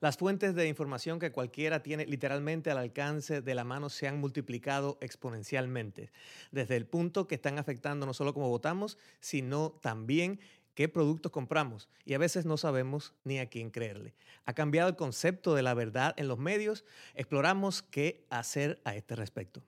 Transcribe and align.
Las 0.00 0.18
fuentes 0.18 0.54
de 0.54 0.68
información 0.68 1.18
que 1.18 1.32
cualquiera 1.32 1.82
tiene 1.82 2.04
literalmente 2.04 2.70
al 2.70 2.78
alcance 2.78 3.40
de 3.40 3.54
la 3.54 3.64
mano 3.64 3.88
se 3.88 4.06
han 4.06 4.20
multiplicado 4.20 4.98
exponencialmente, 5.00 6.10
desde 6.52 6.76
el 6.76 6.86
punto 6.86 7.26
que 7.26 7.36
están 7.36 7.58
afectando 7.58 8.04
no 8.04 8.12
solo 8.12 8.34
cómo 8.34 8.50
votamos, 8.50 8.98
sino 9.20 9.70
también 9.80 10.38
qué 10.74 10.88
productos 10.90 11.32
compramos 11.32 11.88
y 12.04 12.12
a 12.12 12.18
veces 12.18 12.44
no 12.44 12.58
sabemos 12.58 13.14
ni 13.24 13.38
a 13.38 13.48
quién 13.48 13.70
creerle. 13.70 14.14
Ha 14.44 14.52
cambiado 14.52 14.90
el 14.90 14.96
concepto 14.96 15.54
de 15.54 15.62
la 15.62 15.72
verdad 15.72 16.14
en 16.18 16.28
los 16.28 16.38
medios. 16.38 16.84
Exploramos 17.14 17.82
qué 17.82 18.26
hacer 18.28 18.80
a 18.84 18.94
este 18.94 19.16
respecto. 19.16 19.62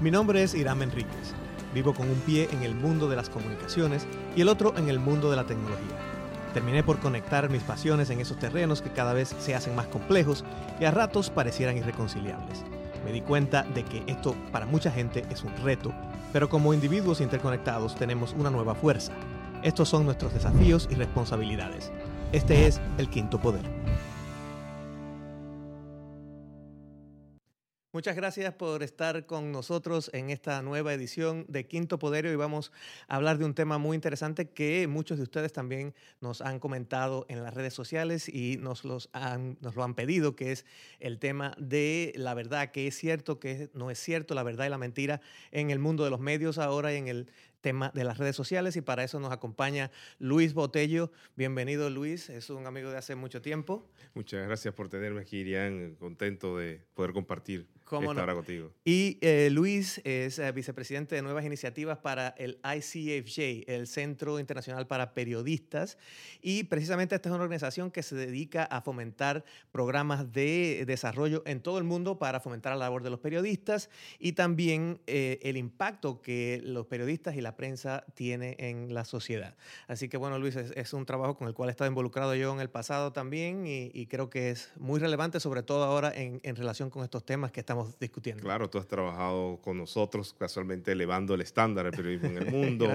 Mi 0.00 0.10
nombre 0.10 0.42
es 0.42 0.54
Irán 0.54 0.82
Enríquez. 0.82 1.34
Vivo 1.74 1.92
con 1.92 2.08
un 2.08 2.20
pie 2.20 2.48
en 2.52 2.62
el 2.62 2.74
mundo 2.74 3.08
de 3.08 3.16
las 3.16 3.28
comunicaciones 3.28 4.06
y 4.36 4.42
el 4.42 4.48
otro 4.48 4.76
en 4.76 4.88
el 4.88 5.00
mundo 5.00 5.28
de 5.30 5.36
la 5.36 5.46
tecnología. 5.46 6.11
Terminé 6.54 6.82
por 6.82 6.98
conectar 6.98 7.48
mis 7.48 7.62
pasiones 7.62 8.10
en 8.10 8.20
esos 8.20 8.38
terrenos 8.38 8.82
que 8.82 8.90
cada 8.90 9.14
vez 9.14 9.34
se 9.38 9.54
hacen 9.54 9.74
más 9.74 9.86
complejos 9.86 10.44
y 10.80 10.84
a 10.84 10.90
ratos 10.90 11.30
parecieran 11.30 11.78
irreconciliables. 11.78 12.62
Me 13.04 13.12
di 13.12 13.22
cuenta 13.22 13.62
de 13.62 13.84
que 13.84 14.02
esto 14.06 14.36
para 14.52 14.66
mucha 14.66 14.90
gente 14.90 15.24
es 15.30 15.42
un 15.42 15.56
reto, 15.64 15.92
pero 16.32 16.48
como 16.48 16.74
individuos 16.74 17.20
interconectados 17.20 17.94
tenemos 17.94 18.34
una 18.38 18.50
nueva 18.50 18.74
fuerza. 18.74 19.12
Estos 19.62 19.88
son 19.88 20.04
nuestros 20.04 20.34
desafíos 20.34 20.88
y 20.90 20.94
responsabilidades. 20.94 21.90
Este 22.32 22.66
es 22.66 22.80
el 22.98 23.08
quinto 23.08 23.40
poder. 23.40 23.62
Muchas 27.94 28.16
gracias 28.16 28.54
por 28.54 28.82
estar 28.82 29.26
con 29.26 29.52
nosotros 29.52 30.10
en 30.14 30.30
esta 30.30 30.62
nueva 30.62 30.94
edición 30.94 31.44
de 31.48 31.66
Quinto 31.66 31.98
Poder. 31.98 32.24
y 32.24 32.34
vamos 32.36 32.72
a 33.06 33.16
hablar 33.16 33.36
de 33.36 33.44
un 33.44 33.52
tema 33.52 33.76
muy 33.76 33.96
interesante 33.96 34.48
que 34.48 34.86
muchos 34.86 35.18
de 35.18 35.24
ustedes 35.24 35.52
también 35.52 35.94
nos 36.18 36.40
han 36.40 36.58
comentado 36.58 37.26
en 37.28 37.42
las 37.42 37.52
redes 37.52 37.74
sociales 37.74 38.30
y 38.30 38.56
nos, 38.56 38.86
los 38.86 39.10
han, 39.12 39.58
nos 39.60 39.76
lo 39.76 39.84
han 39.84 39.94
pedido, 39.94 40.34
que 40.36 40.52
es 40.52 40.64
el 41.00 41.18
tema 41.18 41.54
de 41.58 42.14
la 42.16 42.32
verdad, 42.32 42.70
que 42.70 42.86
es 42.86 42.96
cierto, 42.96 43.38
que 43.38 43.68
no 43.74 43.90
es 43.90 43.98
cierto, 43.98 44.34
la 44.34 44.42
verdad 44.42 44.64
y 44.64 44.70
la 44.70 44.78
mentira 44.78 45.20
en 45.50 45.70
el 45.70 45.78
mundo 45.78 46.02
de 46.04 46.08
los 46.08 46.20
medios 46.20 46.56
ahora 46.56 46.94
y 46.94 46.96
en 46.96 47.08
el 47.08 47.28
tema 47.62 47.90
de 47.94 48.04
las 48.04 48.18
redes 48.18 48.36
sociales 48.36 48.76
y 48.76 48.82
para 48.82 49.04
eso 49.04 49.20
nos 49.20 49.32
acompaña 49.32 49.90
Luis 50.18 50.52
Botello. 50.52 51.10
Bienvenido 51.36 51.88
Luis, 51.88 52.28
es 52.28 52.50
un 52.50 52.66
amigo 52.66 52.90
de 52.90 52.98
hace 52.98 53.14
mucho 53.14 53.40
tiempo. 53.40 53.88
Muchas 54.14 54.46
gracias 54.46 54.74
por 54.74 54.90
tenerme 54.90 55.22
aquí, 55.22 55.38
Irián, 55.38 55.94
contento 55.98 56.58
de 56.58 56.82
poder 56.94 57.12
compartir 57.12 57.68
esta 58.00 58.22
hora 58.22 58.34
contigo. 58.34 58.72
Y 58.84 59.18
eh, 59.20 59.50
Luis 59.50 60.00
es 60.04 60.38
eh, 60.38 60.50
vicepresidente 60.52 61.14
de 61.14 61.22
Nuevas 61.22 61.44
Iniciativas 61.44 61.98
para 61.98 62.28
el 62.38 62.58
ICFJ, 62.64 63.70
el 63.70 63.86
Centro 63.86 64.38
Internacional 64.38 64.86
para 64.86 65.14
Periodistas, 65.14 65.98
y 66.40 66.64
precisamente 66.64 67.14
esta 67.14 67.28
es 67.28 67.34
una 67.34 67.44
organización 67.44 67.90
que 67.90 68.02
se 68.02 68.16
dedica 68.16 68.64
a 68.64 68.80
fomentar 68.80 69.44
programas 69.70 70.32
de 70.32 70.84
desarrollo 70.86 71.42
en 71.44 71.60
todo 71.60 71.78
el 71.78 71.84
mundo 71.84 72.18
para 72.18 72.40
fomentar 72.40 72.72
la 72.72 72.78
labor 72.78 73.02
de 73.02 73.10
los 73.10 73.20
periodistas 73.20 73.90
y 74.18 74.32
también 74.32 75.00
eh, 75.06 75.38
el 75.42 75.56
impacto 75.56 76.22
que 76.22 76.60
los 76.64 76.86
periodistas 76.86 77.36
y 77.36 77.40
la 77.40 77.51
prensa 77.56 78.04
tiene 78.14 78.56
en 78.58 78.94
la 78.94 79.04
sociedad. 79.04 79.54
Así 79.88 80.08
que 80.08 80.16
bueno, 80.16 80.38
Luis, 80.38 80.56
es, 80.56 80.92
un 80.92 81.06
trabajo 81.06 81.36
con 81.36 81.48
el 81.48 81.54
cual 81.54 81.68
he 81.68 81.72
estado 81.72 81.88
involucrado 81.88 82.34
yo 82.34 82.52
en 82.52 82.60
el 82.60 82.70
pasado 82.70 83.12
también 83.12 83.64
y, 83.66 84.06
creo 84.06 84.28
que 84.28 84.50
es 84.50 84.72
muy 84.76 85.00
relevante, 85.00 85.40
sobre 85.40 85.62
todo 85.62 85.84
ahora 85.84 86.12
en, 86.14 86.40
relación 86.56 86.90
con 86.90 87.02
estos 87.04 87.24
temas 87.24 87.50
que 87.52 87.60
estamos 87.60 87.98
discutiendo. 87.98 88.42
Claro, 88.42 88.68
tú 88.68 88.78
has 88.78 88.86
trabajado 88.86 89.58
con 89.62 89.78
nosotros 89.78 90.34
casualmente 90.38 90.92
elevando 90.92 91.34
el 91.34 91.40
estándar 91.40 91.84
del 91.86 91.94
periodismo 91.94 92.28
en 92.28 92.36
el 92.38 92.46
mundo 92.52 92.88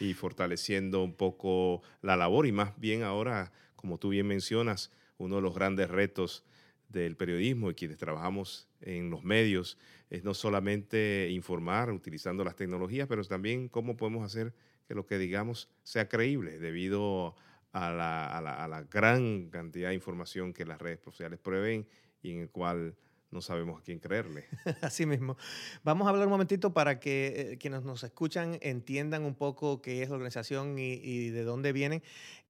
y 0.00 0.14
fortaleciendo 0.14 1.02
un 1.02 1.14
poco 1.14 1.82
la 2.02 2.16
labor 2.16 2.46
y 2.46 2.52
más 2.52 2.72
bien 2.78 3.02
ahora, 3.02 3.52
como 3.76 3.98
tú 3.98 4.08
bien 4.08 4.26
mencionas, 4.26 4.90
uno 5.18 5.36
de 5.36 5.42
los 5.42 5.54
grandes 5.54 5.88
retos 5.88 6.44
del 6.88 7.16
periodismo 7.16 7.70
y 7.70 7.74
quienes 7.74 7.98
trabajamos 7.98 8.68
en 8.80 9.10
los 9.10 9.22
medios 9.24 9.78
es 10.14 10.24
no 10.24 10.34
solamente 10.34 11.28
informar 11.30 11.90
utilizando 11.90 12.44
las 12.44 12.56
tecnologías, 12.56 13.08
pero 13.08 13.24
también 13.24 13.68
cómo 13.68 13.96
podemos 13.96 14.24
hacer 14.24 14.54
que 14.86 14.94
lo 14.94 15.06
que 15.06 15.18
digamos 15.18 15.68
sea 15.82 16.08
creíble 16.08 16.58
debido 16.58 17.34
a 17.72 17.90
la, 17.90 18.86
gran 18.90 19.50
cantidad 19.50 19.88
de 19.88 19.94
información 19.94 20.52
que 20.52 20.64
las 20.64 20.80
redes 20.80 21.00
sociales 21.00 21.40
prueben 21.40 21.86
y 22.22 22.32
en 22.32 22.40
el 22.40 22.50
cual 22.50 22.94
no 23.32 23.40
sabemos 23.40 23.80
a 23.80 23.82
quién 23.82 23.98
creerle. 23.98 24.44
Así 24.80 25.06
mismo. 25.06 25.36
Vamos 25.82 26.06
a 26.06 26.10
hablar 26.10 26.26
un 26.26 26.32
momentito 26.32 26.72
para 26.72 27.00
que 27.00 27.52
eh, 27.52 27.58
quienes 27.58 27.82
nos 27.82 28.04
escuchan 28.04 28.58
entiendan 28.62 29.24
un 29.24 29.34
poco 29.34 29.82
qué 29.82 30.02
es 30.04 30.08
la 30.08 30.14
organización 30.14 30.78
y, 30.78 31.30
de 31.30 31.42
dónde 31.42 31.72
vienen. 31.72 32.02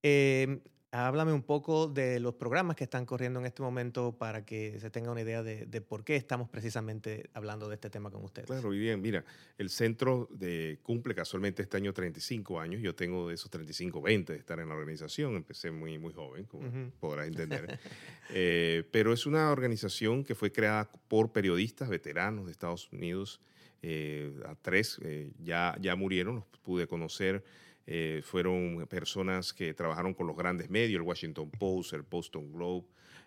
Eh, 0.03 0.61
Háblame 0.97 1.33
un 1.33 1.43
poco 1.43 1.87
de 1.87 2.21
los 2.21 2.35
programas 2.35 2.77
que 2.77 2.85
están 2.85 3.05
corriendo 3.05 3.41
en 3.41 3.45
este 3.45 3.61
momento 3.61 4.17
para 4.17 4.45
que 4.45 4.79
se 4.79 4.89
tenga 4.89 5.11
una 5.11 5.21
idea 5.21 5.43
de, 5.43 5.81
por 5.81 6.05
qué 6.05 6.15
estamos 6.15 6.47
precisamente 6.47 7.29
hablando 7.33 7.67
de 7.67 7.75
este 7.75 7.89
tema 7.89 8.09
con 8.09 8.23
ustedes. 8.23 8.47
Claro, 8.47 8.69
muy 8.69 8.77
bien. 8.77 9.01
Mira, 9.01 9.25
el 9.57 9.69
centro 9.69 10.29
de, 10.31 10.79
cumple 10.83 11.13
casualmente 11.13 11.63
este 11.63 11.75
año 11.75 11.91
35 11.91 12.61
años. 12.61 12.81
Yo 12.81 12.95
tengo 12.95 13.27
de 13.27 13.35
esos 13.35 13.51
35, 13.51 14.01
20 14.01 14.31
de 14.31 14.39
estar 14.39 14.57
en 14.61 14.69
la 14.69 14.75
organización. 14.75 15.35
Empecé 15.35 15.69
muy, 15.69 15.97
muy 15.99 16.13
joven, 16.13 16.45
como 16.45 16.69
podrás 16.99 17.27
entender. 17.27 17.77
Eh, 18.33 18.83
pero 18.91 19.13
es 19.13 19.27
una 19.27 19.51
organización 19.51 20.23
que 20.23 20.33
fue 20.33 20.51
creada 20.51 20.89
por 21.07 21.31
periodistas 21.31 21.89
veteranos 21.89 22.47
de 22.47 22.51
Estados 22.51 22.91
Unidos. 22.91 23.39
Eh, 23.83 24.33
a 24.47 24.55
tres 24.55 24.99
eh, 25.03 25.31
ya, 25.43 25.77
ya 25.79 25.95
murieron, 25.95 26.37
los 26.37 26.45
pude 26.63 26.87
conocer 26.87 27.43
eh, 27.87 28.21
fueron 28.23 28.87
personas 28.87 29.53
que 29.53 29.73
trabajaron 29.73 30.13
con 30.13 30.25
los 30.27 30.35
grandes 30.35 30.69
medios, 30.69 30.99
el 30.99 31.07
Washington 31.07 31.51
Post, 31.51 31.93
el 31.93 32.01
Boston 32.01 32.51
Globe, 32.51 32.85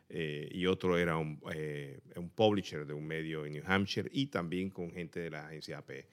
eh, 0.08 0.48
y 0.52 0.66
otro 0.66 0.98
era 0.98 1.16
un, 1.16 1.40
eh, 1.54 2.00
un, 2.16 2.30
publisher 2.30 2.86
de 2.86 2.94
un 2.94 3.06
medio 3.06 3.46
en 3.46 3.52
New 3.52 3.62
Hampshire 3.66 4.08
y 4.12 4.26
también 4.26 4.70
con 4.70 4.90
gente 4.90 5.20
de 5.20 5.30
la 5.30 5.46
agencia 5.46 5.78
AP. 5.78 6.06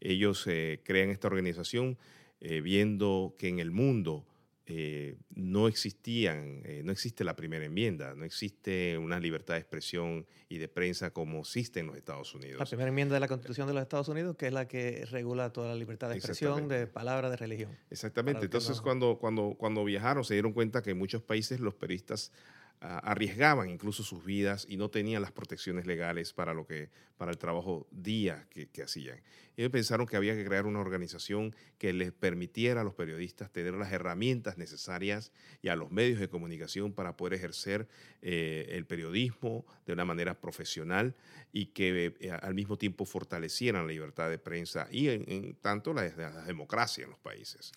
Ellos 0.00 0.48
crean 0.82 1.10
esta 1.10 1.28
organización 1.28 1.98
viendo 2.40 3.34
que 3.36 3.48
en 3.48 3.58
el 3.58 3.70
mundo 3.70 4.24
eh, 4.72 5.16
no 5.34 5.66
existían, 5.66 6.62
eh, 6.64 6.82
no 6.84 6.92
existe 6.92 7.24
la 7.24 7.34
primera 7.34 7.64
enmienda, 7.64 8.14
no 8.14 8.24
existe 8.24 8.96
una 8.98 9.18
libertad 9.18 9.54
de 9.54 9.60
expresión 9.60 10.26
y 10.48 10.58
de 10.58 10.68
prensa 10.68 11.10
como 11.10 11.40
existe 11.40 11.80
en 11.80 11.88
los 11.88 11.96
Estados 11.96 12.32
Unidos. 12.36 12.60
La 12.60 12.66
primera 12.66 12.88
enmienda 12.88 13.14
de 13.14 13.20
la 13.20 13.26
Constitución 13.26 13.66
de 13.66 13.74
los 13.74 13.82
Estados 13.82 14.08
Unidos, 14.08 14.36
que 14.36 14.46
es 14.46 14.52
la 14.52 14.68
que 14.68 15.06
regula 15.10 15.52
toda 15.52 15.70
la 15.70 15.74
libertad 15.74 16.08
de 16.08 16.16
expresión, 16.16 16.68
de 16.68 16.86
palabra, 16.86 17.30
de 17.30 17.36
religión. 17.36 17.76
Exactamente. 17.90 18.44
Entonces, 18.44 18.80
cuando, 18.80 19.18
cuando, 19.18 19.56
cuando 19.58 19.84
viajaron, 19.84 20.24
se 20.24 20.34
dieron 20.34 20.52
cuenta 20.52 20.82
que 20.82 20.90
en 20.90 20.98
muchos 20.98 21.20
países 21.20 21.58
los 21.58 21.74
periodistas 21.74 22.30
arriesgaban 22.80 23.68
incluso 23.68 24.02
sus 24.02 24.24
vidas 24.24 24.66
y 24.68 24.78
no 24.78 24.88
tenían 24.88 25.20
las 25.20 25.32
protecciones 25.32 25.86
legales 25.86 26.32
para, 26.32 26.54
lo 26.54 26.66
que, 26.66 26.88
para 27.18 27.30
el 27.30 27.36
trabajo 27.36 27.86
día 27.90 28.46
que, 28.48 28.82
hacían. 28.82 29.20
Ellos 29.56 29.70
pensaron 29.70 30.06
que 30.06 30.16
había 30.16 30.34
que 30.34 30.44
crear 30.46 30.64
una 30.64 30.80
organización 30.80 31.54
que 31.76 31.92
les 31.92 32.12
permitiera 32.12 32.80
a 32.80 32.84
los 32.84 32.94
periodistas 32.94 33.52
tener 33.52 33.74
las 33.74 33.92
herramientas 33.92 34.56
necesarias 34.56 35.30
y 35.60 35.68
a 35.68 35.76
los 35.76 35.90
medios 35.90 36.18
de 36.18 36.28
comunicación 36.28 36.94
para 36.94 37.18
poder 37.18 37.34
ejercer 37.34 37.86
eh, 38.22 38.66
el 38.70 38.86
periodismo 38.86 39.66
de 39.84 39.92
una 39.92 40.06
manera 40.06 40.40
profesional 40.40 41.14
y 41.52 41.66
que 41.66 42.14
eh, 42.18 42.30
al 42.30 42.54
mismo 42.54 42.78
tiempo 42.78 43.04
fortalecieran 43.04 43.86
la 43.86 43.92
libertad 43.92 44.30
de 44.30 44.38
prensa 44.38 44.88
y 44.90 45.08
en, 45.08 45.54
tanto 45.60 45.92
la 45.92 46.08
democracia 46.44 47.04
en 47.04 47.10
los 47.10 47.18
países. 47.18 47.72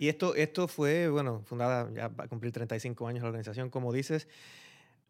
Y 0.00 0.08
esto, 0.08 0.34
esto 0.34 0.66
fue, 0.66 1.10
bueno, 1.10 1.42
fundada 1.44 1.92
ya 1.92 2.08
va 2.08 2.24
a 2.24 2.26
cumplir 2.26 2.54
35 2.54 3.06
años 3.06 3.22
la 3.22 3.28
organización, 3.28 3.68
como 3.68 3.92
dices. 3.92 4.28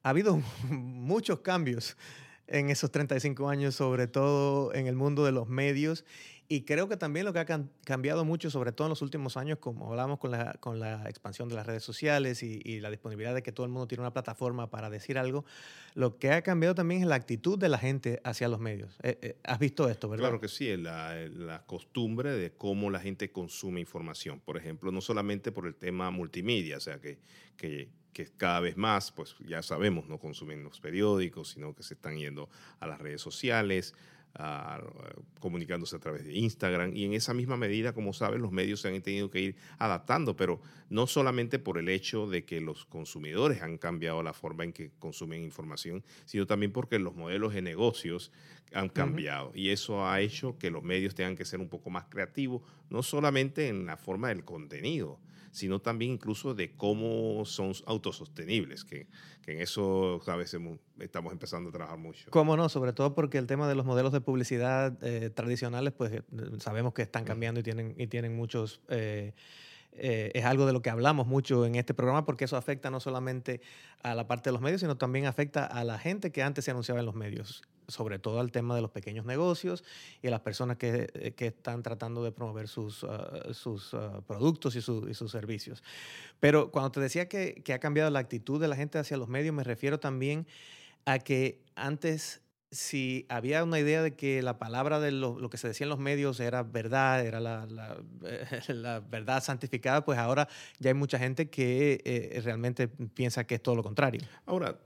Ha 0.02 0.08
habido 0.08 0.42
muchos 0.68 1.42
cambios 1.42 1.96
en 2.48 2.70
esos 2.70 2.90
35 2.90 3.48
años, 3.48 3.76
sobre 3.76 4.08
todo 4.08 4.74
en 4.74 4.88
el 4.88 4.96
mundo 4.96 5.24
de 5.24 5.30
los 5.30 5.46
medios. 5.46 6.04
Y 6.52 6.62
creo 6.62 6.88
que 6.88 6.96
también 6.96 7.24
lo 7.24 7.32
que 7.32 7.38
ha 7.38 7.46
cambiado 7.84 8.24
mucho, 8.24 8.50
sobre 8.50 8.72
todo 8.72 8.88
en 8.88 8.90
los 8.90 9.02
últimos 9.02 9.36
años, 9.36 9.58
como 9.60 9.88
hablamos 9.88 10.18
con 10.18 10.32
la, 10.32 10.54
con 10.54 10.80
la 10.80 11.08
expansión 11.08 11.48
de 11.48 11.54
las 11.54 11.64
redes 11.64 11.84
sociales 11.84 12.42
y, 12.42 12.80
la 12.80 12.90
disponibilidad 12.90 13.36
de 13.36 13.44
que 13.44 13.52
todo 13.52 13.66
el 13.66 13.70
mundo 13.70 13.86
tiene 13.86 14.02
una 14.02 14.12
plataforma 14.12 14.68
para 14.68 14.90
decir 14.90 15.16
algo, 15.16 15.44
lo 15.94 16.18
que 16.18 16.32
ha 16.32 16.42
cambiado 16.42 16.74
también 16.74 17.02
es 17.02 17.06
la 17.06 17.14
actitud 17.14 17.56
de 17.56 17.68
la 17.68 17.78
gente 17.78 18.20
hacia 18.24 18.48
los 18.48 18.58
medios. 18.58 18.98
Eh, 19.04 19.16
eh, 19.22 19.36
¿Has 19.44 19.60
visto 19.60 19.88
esto, 19.88 20.08
verdad? 20.08 20.24
Claro 20.24 20.40
que 20.40 20.48
sí, 20.48 20.76
la, 20.76 21.14
la 21.28 21.64
costumbre 21.66 22.32
de 22.32 22.50
cómo 22.50 22.90
la 22.90 22.98
gente 22.98 23.30
consume 23.30 23.78
información. 23.78 24.40
Por 24.40 24.56
ejemplo, 24.56 24.90
no 24.90 25.00
solamente 25.00 25.52
por 25.52 25.68
el 25.68 25.76
tema 25.76 26.10
multimedia, 26.10 26.78
o 26.78 26.80
sea, 26.80 27.00
que, 27.00 27.20
que 27.56 27.90
que 28.12 28.26
cada 28.26 28.58
vez 28.60 28.76
más, 28.76 29.12
pues 29.12 29.36
ya 29.46 29.62
sabemos, 29.62 30.08
no 30.08 30.18
consumen 30.18 30.64
los 30.64 30.80
periódicos, 30.80 31.50
sino 31.50 31.74
que 31.74 31.82
se 31.82 31.94
están 31.94 32.18
yendo 32.18 32.48
a 32.80 32.86
las 32.86 32.98
redes 32.98 33.20
sociales, 33.20 33.94
comunicándose 35.40 35.96
a 35.96 35.98
través 35.98 36.24
de 36.24 36.34
Instagram. 36.34 36.96
Y 36.96 37.04
en 37.04 37.14
esa 37.14 37.34
misma 37.34 37.56
medida, 37.56 37.92
como 37.92 38.12
saben, 38.12 38.42
los 38.42 38.52
medios 38.52 38.80
se 38.80 38.88
han 38.88 39.02
tenido 39.02 39.30
que 39.30 39.40
ir 39.40 39.56
adaptando, 39.78 40.36
pero 40.36 40.60
no 40.88 41.06
solamente 41.06 41.58
por 41.58 41.78
el 41.78 41.88
hecho 41.88 42.26
de 42.26 42.44
que 42.44 42.60
los 42.60 42.86
consumidores 42.86 43.62
han 43.62 43.78
cambiado 43.78 44.22
la 44.22 44.32
forma 44.32 44.64
en 44.64 44.72
que 44.72 44.90
consumen 44.98 45.42
información, 45.42 46.04
sino 46.24 46.46
también 46.46 46.72
porque 46.72 46.98
los 46.98 47.14
modelos 47.14 47.54
de 47.54 47.62
negocios 47.62 48.32
han 48.72 48.88
cambiado. 48.88 49.52
Y 49.54 49.70
eso 49.70 50.06
ha 50.06 50.20
hecho 50.20 50.56
que 50.58 50.70
los 50.70 50.82
medios 50.82 51.14
tengan 51.14 51.36
que 51.36 51.44
ser 51.44 51.60
un 51.60 51.68
poco 51.68 51.90
más 51.90 52.04
creativos, 52.06 52.62
no 52.88 53.02
solamente 53.02 53.68
en 53.68 53.86
la 53.86 53.96
forma 53.96 54.28
del 54.28 54.44
contenido, 54.44 55.18
sino 55.50 55.80
también 55.80 56.12
incluso 56.12 56.54
de 56.54 56.76
cómo 56.76 57.44
son 57.44 57.72
autosostenibles, 57.86 58.84
que, 58.84 59.06
que 59.42 59.52
en 59.52 59.60
eso 59.60 60.20
a 60.26 60.36
veces 60.36 60.60
estamos 60.98 61.32
empezando 61.32 61.70
a 61.70 61.72
trabajar 61.72 61.98
mucho. 61.98 62.30
¿Cómo 62.30 62.56
no? 62.56 62.68
Sobre 62.68 62.92
todo 62.92 63.14
porque 63.14 63.38
el 63.38 63.46
tema 63.46 63.68
de 63.68 63.74
los 63.74 63.86
modelos 63.86 64.12
de 64.12 64.20
publicidad 64.20 64.96
eh, 65.02 65.30
tradicionales, 65.30 65.92
pues 65.92 66.12
eh, 66.12 66.22
sabemos 66.58 66.94
que 66.94 67.02
están 67.02 67.24
cambiando 67.24 67.60
y 67.60 67.62
tienen, 67.62 67.94
y 67.98 68.06
tienen 68.06 68.36
muchos... 68.36 68.80
Eh, 68.88 69.32
eh, 69.92 70.30
es 70.34 70.44
algo 70.44 70.66
de 70.66 70.72
lo 70.72 70.82
que 70.82 70.90
hablamos 70.90 71.26
mucho 71.26 71.66
en 71.66 71.74
este 71.74 71.94
programa 71.94 72.24
porque 72.24 72.44
eso 72.44 72.56
afecta 72.56 72.90
no 72.90 73.00
solamente 73.00 73.60
a 74.02 74.14
la 74.14 74.26
parte 74.26 74.50
de 74.50 74.52
los 74.52 74.62
medios, 74.62 74.80
sino 74.80 74.96
también 74.96 75.26
afecta 75.26 75.66
a 75.66 75.84
la 75.84 75.98
gente 75.98 76.30
que 76.30 76.42
antes 76.42 76.64
se 76.64 76.70
anunciaba 76.70 77.00
en 77.00 77.06
los 77.06 77.14
medios, 77.14 77.62
sobre 77.90 78.18
todo 78.18 78.40
al 78.40 78.50
tema 78.50 78.74
de 78.74 78.82
los 78.82 78.90
pequeños 78.90 79.24
negocios 79.24 79.84
y 80.22 80.28
a 80.28 80.30
las 80.30 80.40
personas 80.40 80.76
que, 80.76 81.10
eh, 81.14 81.32
que 81.32 81.48
están 81.48 81.82
tratando 81.82 82.24
de 82.24 82.32
promover 82.32 82.68
sus, 82.68 83.04
ah, 83.04 83.52
sus 83.52 83.94
ah, 83.94 84.22
productos 84.26 84.76
y, 84.76 84.82
sus 84.82 85.30
servicios. 85.30 85.82
Pero 86.40 86.70
cuando 86.70 86.92
te 86.92 87.00
decía 87.00 87.28
que, 87.28 87.62
que 87.64 87.72
ha 87.72 87.78
cambiado 87.78 88.10
la 88.10 88.18
actitud 88.18 88.60
de 88.60 88.68
la 88.68 88.76
gente 88.76 88.98
hacia 88.98 89.16
los 89.16 89.28
medios, 89.28 89.54
me 89.54 89.64
refiero 89.64 90.00
también 90.00 90.46
a 91.04 91.18
que 91.18 91.62
antes 91.74 92.42
si 92.70 93.26
había 93.28 93.64
una 93.64 93.80
idea 93.80 94.02
de 94.02 94.14
que 94.14 94.42
la 94.42 94.58
palabra 94.58 95.00
de 95.00 95.10
lo, 95.10 95.50
que 95.50 95.58
se 95.58 95.68
decía 95.68 95.84
en 95.84 95.88
los 95.88 95.98
medios 95.98 96.38
era 96.38 96.62
verdad, 96.62 97.24
era 97.24 97.40
la, 97.40 97.66
la, 98.68 99.00
verdad 99.00 99.42
santificada, 99.42 100.04
pues 100.04 100.18
ahora 100.18 100.48
ya 100.78 100.90
hay 100.90 100.94
mucha 100.94 101.18
gente 101.18 101.50
que 101.50 102.00
eh, 102.04 102.40
realmente 102.44 102.86
piensa 102.88 103.44
que 103.44 103.56
es 103.56 103.62
todo 103.62 103.74
lo 103.74 103.82
contrario. 103.82 104.20
Ahora, 104.46 104.78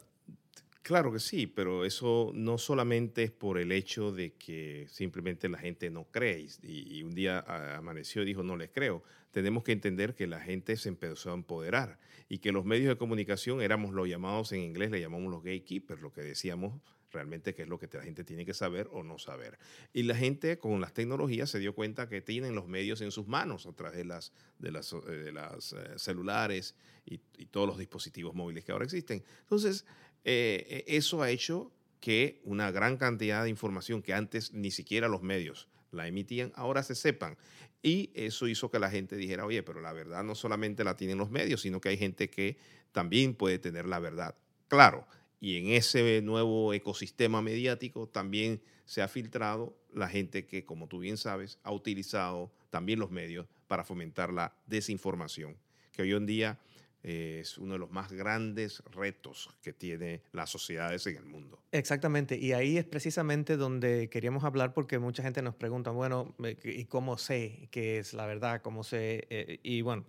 claro 0.85 1.13
que 1.13 1.19
sí, 1.19 1.49
pero 1.49 1.85
eso 1.85 2.31
no 2.35 2.59
solamente 2.59 3.25
es 3.25 3.33
por 3.33 3.59
el 3.59 3.73
hecho 3.73 4.13
de 4.13 4.35
que 4.35 4.87
simplemente 4.89 5.49
la 5.49 5.59
gente 5.59 5.91
no 5.91 6.05
cree 6.05 6.47
y, 6.63 6.99
y 6.99 7.03
un 7.03 7.15
día 7.15 7.41
amaneció 7.77 8.23
y 8.23 8.27
dijo 8.27 8.45
no 8.45 8.57
les 8.57 8.71
creo. 8.71 9.03
Tenemos 9.33 9.65
que 9.65 9.73
entender 9.73 10.15
que 10.15 10.29
la 10.29 10.41
gente 10.41 10.77
se 10.77 10.89
empezó 10.89 11.31
a 11.31 11.35
empoderar 11.35 11.99
y 12.29 12.39
que 12.39 12.53
los 12.53 12.65
medios 12.65 12.89
de 12.89 12.97
comunicación 12.97 13.61
éramos 13.61 13.93
los 13.93 14.09
llamados 14.09 14.53
en 14.53 14.61
inglés, 14.61 14.91
le 14.91 15.01
llamamos 15.01 15.31
los 15.31 15.43
gatekeepers, 15.43 16.01
lo 16.01 16.13
que 16.13 16.23
decíamos 16.23 16.81
realmente 17.15 17.55
qué 17.55 17.63
es 17.63 17.69
lo 17.69 17.79
que 17.79 17.89
la 17.91 18.03
gente 18.03 18.25
tiene 18.25 18.45
que 18.45 18.53
saber 18.53 18.89
o 18.93 19.03
no 19.03 19.19
saber. 19.19 19.59
Y 19.95 20.03
la 20.03 20.15
gente 20.15 20.59
con 20.59 20.81
las 20.81 20.93
tecnologías 20.93 21.49
se 21.49 21.59
dio 21.59 21.75
cuenta 21.75 22.09
que 22.09 22.21
tienen 22.21 22.55
los 22.55 22.67
medios 22.67 23.01
en 23.01 23.11
sus 23.11 23.27
manos 23.27 23.67
a 23.67 23.73
través 23.73 23.97
de 23.97 24.05
las, 24.05 24.33
de 24.59 24.73
las, 24.73 24.93
eh, 24.93 25.33
eh, 25.33 25.95
celulares 25.97 26.75
y, 27.07 27.19
todos 27.51 27.69
los 27.69 27.79
dispositivos 27.79 28.35
móviles 28.35 28.65
que 28.65 28.73
ahora 28.73 28.85
existen. 28.85 29.23
Entonces, 29.43 29.87
eh, 30.25 30.85
eso 30.87 31.23
ha 31.23 31.31
hecho 31.31 31.73
que 32.01 32.41
una 32.45 32.71
gran 32.71 32.97
cantidad 32.97 33.45
de 33.45 33.51
información 33.51 34.03
que 34.03 34.13
antes 34.13 34.53
ni 34.53 34.71
siquiera 34.71 35.09
los 35.09 35.23
medios 35.23 35.69
la 35.91 36.07
emitían, 36.07 36.53
ahora 36.57 36.83
se 36.83 36.95
sepan. 36.95 37.37
Y 37.83 38.11
eso 38.15 38.49
hizo 38.49 38.71
que 38.71 38.79
la 38.79 38.91
gente 38.91 39.17
dijera, 39.17 39.47
oye, 39.47 39.63
pero 39.63 39.81
la 39.81 39.93
verdad 39.93 40.25
no 40.25 40.35
solamente 40.35 40.85
la 40.85 40.97
tienen 40.97 41.19
los 41.19 41.31
medios, 41.31 41.61
sino 41.61 41.81
que 41.81 41.91
hay 41.91 41.97
gente 41.97 42.29
que 42.29 42.57
también 42.93 43.35
puede 43.35 43.59
tener 43.59 43.87
la 43.87 43.99
verdad. 43.99 44.35
Claro, 44.69 45.07
y 45.41 45.59
en 45.59 45.69
ese 45.69 46.23
nuevo 46.23 46.73
ecosistema 46.73 47.43
mediático 47.43 48.09
también 48.09 48.63
se 48.87 49.03
ha 49.03 49.09
filtrado 49.09 49.77
la 49.93 50.09
gente 50.09 50.47
que, 50.47 50.65
como 50.65 50.89
tú 50.89 51.01
bien 51.01 51.17
sabes, 51.17 51.59
ha 51.63 51.73
utilizado 51.73 52.51
también 52.71 52.99
los 52.99 53.11
medios 53.11 53.47
para 53.67 53.85
fomentar 53.85 54.33
la 54.33 54.57
desinformación, 54.67 55.57
que 55.93 56.03
hoy 56.03 56.13
en 56.13 56.27
día 56.27 56.59
eh, 57.05 57.41
es 57.43 57.59
uno 57.59 57.75
de 57.75 57.79
los 57.79 57.91
más 57.91 58.11
grandes 58.11 58.83
retos 58.91 59.51
que 59.63 59.75
tiene 59.75 60.23
las 60.33 60.49
sociedades 60.49 61.07
en 61.07 61.17
el 61.17 61.27
mundo. 61.27 61.63
Exactamente, 61.71 62.37
y 62.39 62.53
ahí 62.53 62.79
es 62.79 62.85
precisamente 62.85 63.57
donde 63.59 64.09
queríamos 64.09 64.43
hablar 64.43 64.73
porque 64.73 64.99
mucha 64.99 65.23
gente 65.23 65.43
nos 65.43 65.55
pregunta, 65.55 65.91
bueno, 65.91 66.35
¿y 66.65 66.87
cómo 66.87 67.19
sé 67.19 67.69
qué 67.71 67.99
es 67.99 68.15
la 68.15 68.27
verdad? 68.27 68.63
¿Cómo 68.63 68.83
sé? 68.85 69.27
Eh, 69.29 69.61
y 69.63 69.83
bueno, 69.83 70.07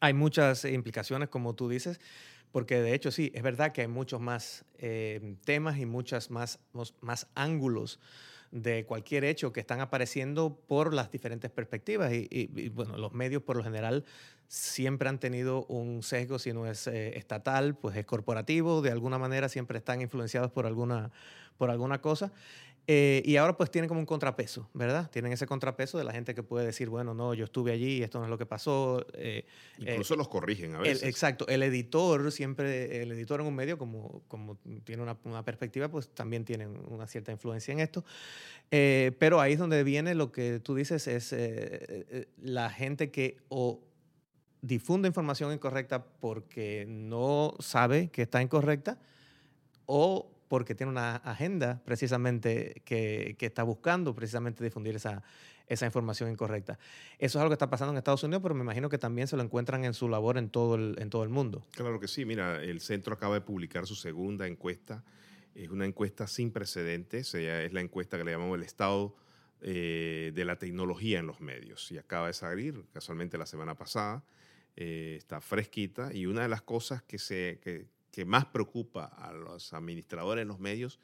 hay 0.00 0.14
muchas 0.14 0.64
implicaciones, 0.64 1.28
como 1.28 1.54
tú 1.54 1.68
dices, 1.68 2.00
porque 2.50 2.80
de 2.80 2.94
hecho 2.94 3.10
sí, 3.10 3.30
es 3.34 3.42
verdad 3.42 3.72
que 3.72 3.82
hay 3.82 3.88
muchos 3.88 4.20
más 4.20 4.64
eh, 4.78 5.36
temas 5.44 5.78
y 5.78 5.86
muchas 5.86 6.30
más, 6.30 6.60
más 7.00 7.26
ángulos 7.34 8.00
de 8.52 8.84
cualquier 8.84 9.24
hecho 9.24 9.52
que 9.52 9.60
están 9.60 9.80
apareciendo 9.80 10.54
por 10.68 10.94
las 10.94 11.10
diferentes 11.10 11.50
perspectivas. 11.50 12.12
Y, 12.12 12.68
bueno, 12.68 12.96
los 12.98 13.12
medios 13.12 13.42
por 13.42 13.56
lo 13.56 13.64
general 13.64 14.04
siempre 14.46 15.08
han 15.08 15.18
tenido 15.18 15.64
un 15.66 16.02
sesgo, 16.02 16.38
si 16.38 16.52
no 16.52 16.66
es 16.66 16.86
eh, 16.86 17.16
estatal, 17.16 17.74
pues 17.74 17.96
es 17.96 18.04
corporativo, 18.04 18.82
de 18.82 18.90
alguna 18.90 19.18
manera 19.18 19.48
siempre 19.48 19.78
están 19.78 20.02
influenciados 20.02 20.52
por 20.52 20.66
alguna, 20.66 21.10
por 21.56 21.70
alguna 21.70 22.02
cosa. 22.02 22.30
Eh, 22.88 23.22
y 23.24 23.36
ahora 23.36 23.56
pues 23.56 23.70
tienen 23.70 23.88
como 23.88 24.00
un 24.00 24.06
contrapeso, 24.06 24.68
¿verdad? 24.74 25.08
Tienen 25.10 25.32
ese 25.32 25.46
contrapeso 25.46 25.98
de 25.98 26.04
la 26.04 26.12
gente 26.12 26.34
que 26.34 26.42
puede 26.42 26.66
decir, 26.66 26.88
bueno, 26.88 27.14
no, 27.14 27.32
yo 27.32 27.44
estuve 27.44 27.70
allí 27.70 28.02
esto 28.02 28.18
no 28.18 28.24
es 28.24 28.30
lo 28.30 28.38
que 28.38 28.46
pasó. 28.46 29.06
Eh, 29.14 29.44
Incluso 29.78 30.16
los 30.16 30.28
corrigen 30.28 30.74
a 30.74 30.80
veces. 30.80 31.04
exacto. 31.04 31.46
El 31.46 31.62
editor, 31.62 32.32
siempre, 32.32 33.02
el 33.02 33.12
editor 33.12 33.40
en 33.40 33.46
un 33.46 33.54
medio, 33.54 33.78
como, 33.78 34.22
como 34.26 34.56
tiene 34.84 35.02
una, 35.02 35.16
una 35.24 35.44
perspectiva, 35.44 35.88
pues 35.88 36.08
también 36.08 36.44
tiene 36.44 36.66
una 36.66 37.06
cierta 37.06 37.30
influencia 37.30 37.72
en 37.72 37.80
esto. 37.80 38.04
pero 38.68 39.40
ahí 39.40 39.52
es 39.52 39.58
donde 39.60 39.84
viene 39.84 40.14
lo 40.16 40.32
que 40.32 40.58
tú 40.58 40.74
dices, 40.74 41.06
es 41.06 41.34
la 42.38 42.68
gente 42.70 43.10
que 43.12 43.36
o 43.48 43.80
difunde 44.62 45.08
información 45.08 45.52
incorrecta 45.52 46.04
porque 46.04 46.86
no 46.88 47.54
sabe 47.58 48.08
que 48.08 48.22
está 48.22 48.40
incorrecta 48.40 48.98
o 49.86 50.30
porque 50.52 50.74
tiene 50.74 50.92
una 50.92 51.16
agenda 51.16 51.80
precisamente 51.82 52.82
que, 52.84 53.38
está 53.40 53.62
buscando 53.62 54.14
precisamente 54.14 54.62
difundir 54.62 54.94
esa, 54.96 55.22
información 55.86 56.30
incorrecta. 56.30 56.78
Eso 57.18 57.38
es 57.38 57.40
algo 57.40 57.48
que 57.48 57.54
está 57.54 57.70
pasando 57.70 57.92
en 57.92 57.96
Estados 57.96 58.22
Unidos, 58.22 58.42
pero 58.42 58.54
me 58.54 58.60
imagino 58.60 58.90
que 58.90 58.98
también 58.98 59.26
se 59.28 59.34
lo 59.38 59.42
encuentran 59.42 59.86
en 59.86 59.94
su 59.94 60.10
labor 60.10 60.36
en 60.36 60.50
todo 60.50 60.74
el, 60.74 60.96
en 60.98 61.08
todo 61.08 61.22
el 61.22 61.30
mundo. 61.30 61.64
Claro 61.70 61.98
que 61.98 62.06
sí. 62.06 62.26
Mira, 62.26 62.62
el 62.62 62.82
centro 62.82 63.14
acaba 63.14 63.32
de 63.32 63.40
publicar 63.40 63.86
su 63.86 63.94
segunda 63.94 64.46
encuesta. 64.46 65.02
Es 65.54 65.70
una 65.70 65.86
encuesta 65.86 66.26
sin 66.26 66.52
precedentes. 66.52 67.32
Es 67.34 67.72
la 67.72 67.80
encuesta 67.80 68.18
que 68.18 68.24
le 68.24 68.32
llamamos 68.32 68.58
el 68.58 68.64
estado 68.64 69.16
eh, 69.62 70.32
de 70.34 70.44
la 70.44 70.56
tecnología 70.56 71.20
en 71.20 71.28
los 71.28 71.40
medios. 71.40 71.90
Y 71.92 71.96
acaba 71.96 72.26
de 72.26 72.34
salir 72.34 72.84
casualmente 72.92 73.38
la 73.38 73.46
semana 73.46 73.74
pasada. 73.74 74.22
Eh, 74.76 75.14
está 75.16 75.40
fresquita. 75.40 76.12
Y 76.12 76.26
una 76.26 76.42
de 76.42 76.48
las 76.48 76.60
cosas 76.60 77.02
que, 77.02 77.18
se, 77.18 77.58
que, 77.62 77.86
que 78.12 78.24
más 78.24 78.44
preocupa 78.46 79.06
a 79.06 79.32
los 79.32 79.72
administradores 79.72 80.42
en 80.42 80.48
los 80.48 80.60
medios 80.60 81.00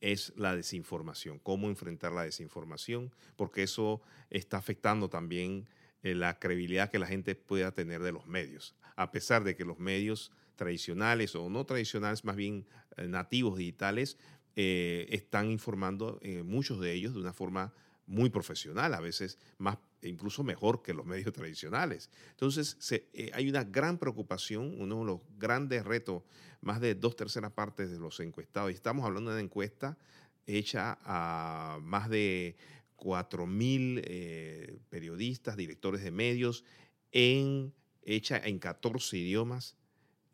es 0.00 0.32
la 0.36 0.54
desinformación, 0.54 1.38
cómo 1.38 1.68
enfrentar 1.68 2.12
la 2.12 2.22
desinformación, 2.22 3.12
porque 3.36 3.62
eso 3.62 4.00
está 4.30 4.58
afectando 4.58 5.08
también 5.08 5.66
eh, 6.02 6.14
la 6.14 6.38
credibilidad 6.38 6.90
que 6.90 6.98
la 6.98 7.06
gente 7.06 7.34
pueda 7.34 7.72
tener 7.72 8.02
de 8.02 8.12
los 8.12 8.26
medios, 8.26 8.74
a 8.96 9.10
pesar 9.10 9.42
de 9.44 9.56
que 9.56 9.64
los 9.64 9.78
medios 9.78 10.32
tradicionales 10.56 11.34
o 11.34 11.48
no 11.50 11.64
tradicionales, 11.64 12.24
más 12.24 12.36
bien 12.36 12.66
eh, 12.96 13.08
nativos 13.08 13.58
digitales, 13.58 14.18
eh, 14.56 15.06
están 15.10 15.50
informando, 15.50 16.20
muchos 16.44 16.80
de 16.80 16.92
ellos, 16.92 17.14
de 17.14 17.20
una 17.20 17.32
forma 17.32 17.72
muy 18.10 18.28
profesional, 18.28 18.92
a 18.92 19.00
veces 19.00 19.38
más 19.58 19.78
incluso 20.02 20.42
mejor 20.42 20.82
que 20.82 20.92
los 20.92 21.06
medios 21.06 21.32
tradicionales. 21.32 22.10
Entonces, 22.30 22.76
hay 23.32 23.48
una 23.48 23.62
gran 23.64 23.98
preocupación, 23.98 24.80
uno 24.80 24.98
de 25.00 25.04
los 25.04 25.20
grandes 25.38 25.84
retos 25.84 26.24
más 26.60 26.80
de 26.80 26.96
dos 26.96 27.14
terceras 27.16 27.52
partes 27.52 27.90
de 27.90 27.98
los 27.98 28.20
encuestados. 28.20 28.70
Y 28.70 28.74
estamos 28.74 29.06
hablando 29.06 29.30
de 29.30 29.36
una 29.36 29.44
encuesta 29.44 29.96
hecha 30.46 30.98
a 31.04 31.78
más 31.82 32.10
de 32.10 32.56
4.000 32.96 34.02
eh, 34.04 34.78
periodistas, 34.88 35.56
directores 35.56 36.02
de 36.02 36.10
medios, 36.10 36.64
en, 37.12 37.72
hecha 38.02 38.38
en 38.38 38.58
14 38.58 39.16
idiomas, 39.16 39.76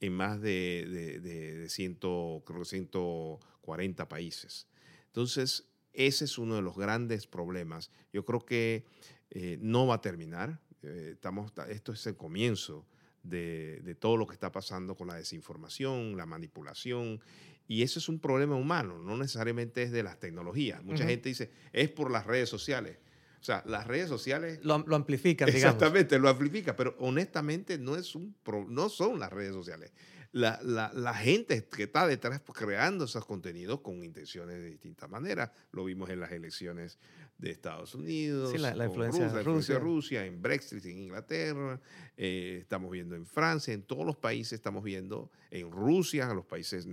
en 0.01 0.15
más 0.15 0.41
de, 0.41 1.21
de, 1.23 1.69
140 1.69 4.09
países. 4.09 4.67
Entonces, 5.07 5.69
ese 5.97 6.25
es 6.25 6.39
uno 6.39 6.55
de 6.55 6.63
los 6.63 6.77
grandes 6.77 7.27
problemas. 7.27 7.91
Yo 8.13 8.25
creo 8.25 8.45
que 8.45 8.85
eh, 9.31 9.59
no 9.61 9.87
va 9.87 9.97
a 9.97 10.01
terminar. 10.01 10.61
Eh, 10.83 11.11
estamos, 11.15 11.53
esto 11.69 11.93
es 11.93 12.07
el 12.07 12.17
comienzo 12.17 12.87
de, 13.23 13.97
todo 13.99 14.17
lo 14.17 14.27
que 14.27 14.35
está 14.35 14.53
pasando 14.53 14.95
con 14.95 15.09
la 15.09 15.15
desinformación, 15.15 16.17
la 16.17 16.27
manipulación. 16.27 17.21
Y 17.69 17.83
eso 17.83 17.99
es 17.99 18.09
un 18.09 18.21
problema 18.21 18.55
humano, 18.55 18.99
no 18.99 19.17
necesariamente 19.17 19.83
es 19.83 19.91
de 19.91 20.05
las 20.05 20.21
tecnologías. 20.21 20.85
Mucha 20.85 21.05
gente 21.05 21.29
dice, 21.29 21.51
es 21.73 21.89
por 21.89 22.13
las 22.13 22.25
redes 22.25 22.49
sociales. 22.49 22.99
O 23.41 23.45
sea, 23.47 23.63
las 23.67 23.87
redes 23.87 24.09
sociales... 24.09 24.61
Lo, 24.63 24.79
lo 24.79 24.97
amplifican, 24.97 25.47
digamos. 25.47 25.75
Exactamente, 25.75 26.19
lo 26.19 26.29
amplifica, 26.29 26.77
pero 26.77 26.97
honestamente 27.01 27.79
no, 27.79 27.97
es 27.97 28.15
un 28.15 28.37
no 28.69 28.89
son 28.89 29.19
las 29.19 29.33
redes 29.33 29.53
sociales. 29.53 29.93
La, 30.33 30.61
la, 30.63 30.93
la, 30.93 31.15
gente 31.15 31.65
que 31.65 31.85
está 31.85 32.07
detrás 32.07 32.43
creando 32.53 33.05
esos 33.05 33.25
contenidos 33.25 33.81
con 33.81 34.05
intenciones 34.05 34.57
de 34.57 34.71
distintas 34.71 35.09
maneras. 35.09 35.51
Lo 35.73 35.85
vimos 35.85 36.11
en 36.11 36.21
las 36.21 36.33
elecciones 36.33 36.99
de 37.39 37.51
Estados 37.51 37.95
Unidos, 37.95 38.51
sí, 38.51 38.59
la, 38.59 38.71
influencia, 38.87 39.25
Rusia, 39.25 39.39
de 39.39 39.45
Rusia. 39.45 39.79
Rusia, 39.79 40.27
en 40.27 40.41
Brexit, 40.41 40.85
en 40.87 40.99
Inglaterra, 40.99 41.81
eh, 42.17 42.59
estamos 42.63 42.91
viendo 42.91 43.15
en 43.15 43.27
Francia, 43.27 43.75
en 43.75 43.83
todos 43.83 44.07
los 44.07 44.17
países 44.17 44.55
estamos 44.55 44.83
viendo, 44.83 45.31
en 45.51 45.71
Rusia, 45.71 46.33
los 46.33 46.47
países 46.47 46.87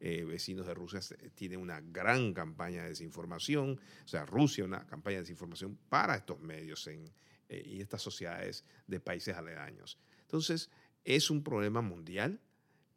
eh, 0.00 0.24
vecinos 0.24 0.66
de 0.66 0.74
Rusia 0.74 1.00
tienen 1.34 1.60
una 1.60 1.80
gran 1.80 2.32
campaña 2.32 2.82
de 2.82 2.90
desinformación, 2.90 3.78
o 4.04 4.08
sea, 4.08 4.24
Rusia 4.24 4.64
una 4.64 4.86
campaña 4.86 5.16
de 5.16 5.22
desinformación 5.22 5.78
para 5.90 6.16
estos 6.16 6.40
medios 6.40 6.86
en, 6.86 7.12
eh, 7.50 7.62
y 7.66 7.80
estas 7.82 8.00
sociedades 8.00 8.64
de 8.86 8.98
países 8.98 9.36
aledaños. 9.36 9.98
Entonces, 10.22 10.70
es 11.04 11.28
un 11.28 11.44
problema 11.44 11.82
mundial 11.82 12.40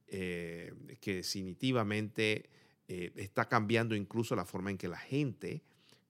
eh, 0.07 0.71
que 1.01 1.15
definitivamente 1.15 2.49
eh, 2.87 3.11
está 3.15 3.45
cambiando 3.49 3.95
incluso 3.95 4.35
la 4.35 4.45
forma 4.45 4.69
en 4.69 4.77
que 4.77 4.87
la 4.87 4.99
gente 4.99 5.63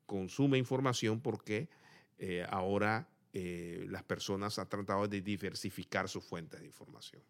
consume 0.06 0.58
información 0.58 1.22
porque 1.22 1.70
eh, 2.18 2.46
ahora 2.50 3.10
las 3.38 4.02
personas 4.04 4.58
han 4.60 4.70
tratado 4.70 5.10
de 5.10 5.20
diversificar 5.20 6.08
sus 6.08 6.24
fuentes 6.24 6.62
de 6.62 6.68
información. 6.68 7.22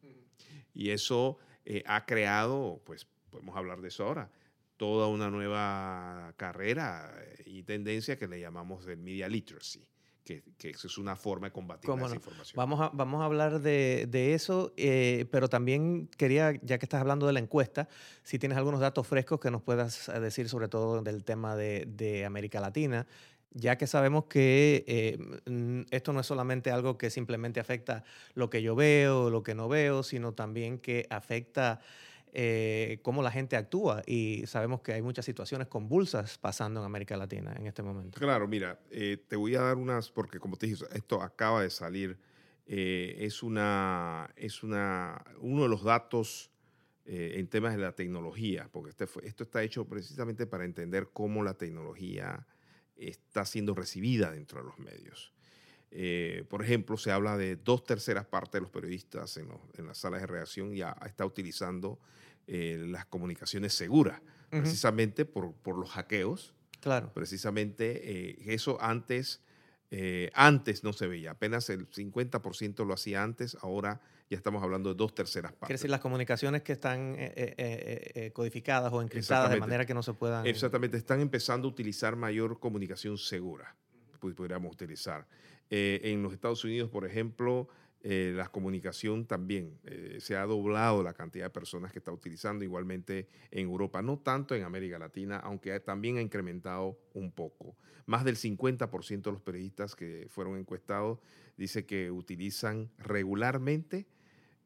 Y 0.71 0.91
eso 0.91 1.39
ha 1.87 2.05
creado, 2.05 2.79
pues 2.85 3.07
podemos 3.31 3.57
hablar 3.57 3.81
de 3.81 3.87
eso 3.87 4.03
ahora, 4.03 4.29
toda 4.77 5.07
una 5.07 5.31
nueva 5.31 6.31
carrera 6.37 7.11
y 7.47 7.63
tendencia 7.63 8.19
que 8.19 8.27
le 8.27 8.39
llamamos 8.39 8.85
el 8.85 8.97
media 8.99 9.27
literacy 9.27 9.87
que, 10.25 10.43
eso 10.71 10.87
es 10.87 10.97
una 10.97 11.15
forma 11.15 11.47
de 11.47 11.53
combatir 11.53 11.89
la 11.89 11.95
desinformación. 11.95 12.57
Vamos 12.57 12.81
a, 12.81 12.89
vamos 12.93 13.21
a 13.21 13.25
hablar 13.25 13.61
de, 13.61 14.33
eso, 14.33 14.73
eh, 14.75 15.25
pero 15.31 15.47
también 15.47 16.09
quería, 16.17 16.53
ya 16.63 16.79
que 16.79 16.85
estás 16.85 16.99
hablando 16.99 17.27
de 17.27 17.33
la 17.33 17.39
encuesta, 17.39 17.87
si 18.23 18.39
tienes 18.39 18.57
algunos 18.57 18.79
datos 18.79 19.05
frescos 19.05 19.39
que 19.39 19.51
nos 19.51 19.61
puedas 19.61 20.09
eh, 20.09 20.19
decir 20.19 20.49
sobre 20.49 20.67
todo 20.67 21.01
del 21.01 21.23
tema 21.23 21.55
de, 21.55 22.23
América 22.25 22.59
Latina, 22.59 23.05
ya 23.51 23.77
que 23.77 23.87
sabemos 23.87 24.25
que 24.25 24.83
eh, 24.87 25.17
esto 25.91 26.11
no 26.11 26.19
es 26.19 26.25
solamente 26.25 26.71
algo 26.71 26.97
que 26.97 27.09
simplemente 27.09 27.59
afecta 27.59 28.03
lo 28.33 28.49
que 28.49 28.61
yo 28.61 28.75
veo, 28.75 29.29
lo 29.29 29.43
que 29.43 29.53
no 29.53 29.69
veo, 29.69 30.01
sino 30.01 30.33
también 30.33 30.79
que 30.79 31.05
afecta 31.09 31.79
eh, 32.37 32.99
cómo 33.01 33.23
la 33.23 33.31
gente 33.31 33.55
actúa 33.55 34.03
y 34.05 34.43
sabemos 34.45 34.81
que 34.81 34.91
hay 34.91 35.01
muchas 35.01 35.23
situaciones 35.23 35.69
convulsas 35.69 36.37
pasando 36.37 36.81
en 36.81 36.85
América 36.85 37.15
Latina 37.15 37.55
en 37.57 37.65
este 37.65 37.81
momento. 37.81 38.19
Claro, 38.19 38.45
mira, 38.45 38.77
eh, 38.91 39.23
te 39.25 39.37
voy 39.37 39.55
a 39.55 39.61
dar 39.61 39.77
unas, 39.77 40.11
porque 40.11 40.37
como 40.37 40.57
te 40.57 40.65
dije, 40.65 40.83
esto 40.91 41.21
acaba 41.21 41.61
de 41.61 41.69
salir, 41.69 42.17
eh, 42.65 43.15
es, 43.19 43.41
una, 43.41 44.29
es 44.35 44.63
una, 44.63 45.23
uno 45.39 45.63
de 45.63 45.69
los 45.69 45.83
datos 45.83 46.51
en 47.07 47.47
temas 47.47 47.75
de 47.75 47.81
la 47.83 47.91
tecnología, 47.91 48.67
porque 48.71 48.89
este 48.89 49.05
esto 49.27 49.43
está 49.43 49.61
hecho 49.61 49.87
precisamente 49.87 50.47
para 50.47 50.65
entender 50.65 51.09
cómo 51.13 51.43
la 51.43 51.53
tecnología 51.53 52.47
está 52.95 53.45
siendo 53.45 53.75
recibida 53.75 54.31
dentro 54.31 54.59
de 54.59 54.65
los 54.65 54.79
medios. 54.79 55.34
Por 56.49 56.63
ejemplo, 56.63 56.97
se 56.97 57.11
habla 57.11 57.37
de 57.37 57.55
dos 57.55 57.83
terceras 57.83 58.25
partes 58.25 58.53
de 58.53 58.61
los 58.61 58.69
periodistas 58.69 59.37
en, 59.37 59.47
en 59.77 59.87
las 59.87 59.97
salas 59.97 60.21
de 60.21 60.27
redacción 60.27 60.73
ya 60.73 60.95
está 61.05 61.25
utilizando 61.25 61.99
eh, 62.47 62.77
las 62.89 63.05
comunicaciones 63.05 63.73
seguras, 63.73 64.21
precisamente 64.51 65.25
por, 65.25 65.53
por, 65.53 65.77
los 65.79 65.89
hackeos. 65.89 66.53
Claro. 66.79 67.11
Precisamente 67.11 68.29
eh, 68.29 68.53
eso 68.53 68.79
antes, 68.79 69.41
eh, 69.89 70.29
antes 70.35 70.83
no 70.83 70.93
se 70.93 71.07
veía, 71.07 71.31
apenas 71.31 71.71
el 71.71 71.89
50% 71.89 72.85
lo 72.85 72.93
hacía 72.93 73.23
antes, 73.23 73.57
ahora 73.61 73.99
ya 74.29 74.37
estamos 74.37 74.61
hablando 74.61 74.89
de 74.89 74.95
dos 74.95 75.15
terceras 75.15 75.53
partes. 75.53 75.67
Quiere 75.67 75.77
decir, 75.79 75.89
las 75.89 76.01
comunicaciones 76.01 76.61
que 76.61 76.73
están 76.73 77.17
codificadas 78.33 78.93
o 78.93 79.01
encriptadas 79.01 79.49
de 79.49 79.59
manera 79.59 79.87
que 79.87 79.95
no 79.95 80.03
se 80.03 80.13
puedan... 80.13 80.45
Exactamente, 80.45 80.97
están 80.97 81.21
empezando 81.21 81.67
a 81.67 81.71
utilizar 81.71 82.15
mayor 82.15 82.59
comunicación 82.59 83.17
segura, 83.17 83.75
podríamos 84.19 84.71
utilizar. 84.71 85.25
En 85.69 86.21
los 86.23 86.33
Estados 86.33 86.63
Unidos, 86.63 86.89
por 86.89 87.05
ejemplo, 87.05 87.67
eh, 88.07 88.33
la 88.35 88.49
comunicación 88.49 89.25
también 89.25 89.79
eh, 89.83 90.17
se 90.19 90.35
ha 90.35 90.45
doblado 90.45 91.01
la 91.01 91.15
cantidad 91.15 91.45
de 91.45 91.49
personas 91.49 91.91
que 91.91 91.97
está 91.97 92.11
utilizando, 92.11 92.63
igualmente 92.63 93.27
en 93.49 93.65
Europa, 93.65 94.03
no 94.03 94.19
tanto 94.19 94.53
en 94.53 94.61
América 94.61 94.99
Latina, 94.99 95.37
aunque 95.37 95.79
también 95.79 96.17
ha 96.17 96.21
incrementado 96.21 96.99
un 97.15 97.31
poco. 97.31 97.75
Más 98.05 98.23
del 98.23 98.35
50% 98.35 99.23
de 99.23 99.31
los 99.31 99.41
periodistas 99.41 99.95
que 99.95 100.27
fueron 100.29 100.59
encuestados 100.59 101.17
dice 101.57 101.87
que 101.87 102.11
utilizan 102.11 102.91
regularmente 102.99 104.05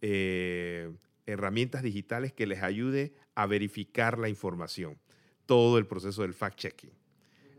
eh, 0.01 0.91
herramientas 1.25 1.82
digitales 1.82 2.34
que 2.34 2.46
les 2.46 2.62
ayude 2.62 3.13
a 3.36 3.46
verificar 3.46 4.20
la 4.20 4.27
información, 4.27 4.98
todo 5.46 5.77
el 5.77 5.88
proceso 5.88 6.24
del 6.24 6.34
fact-checking. 6.34 6.91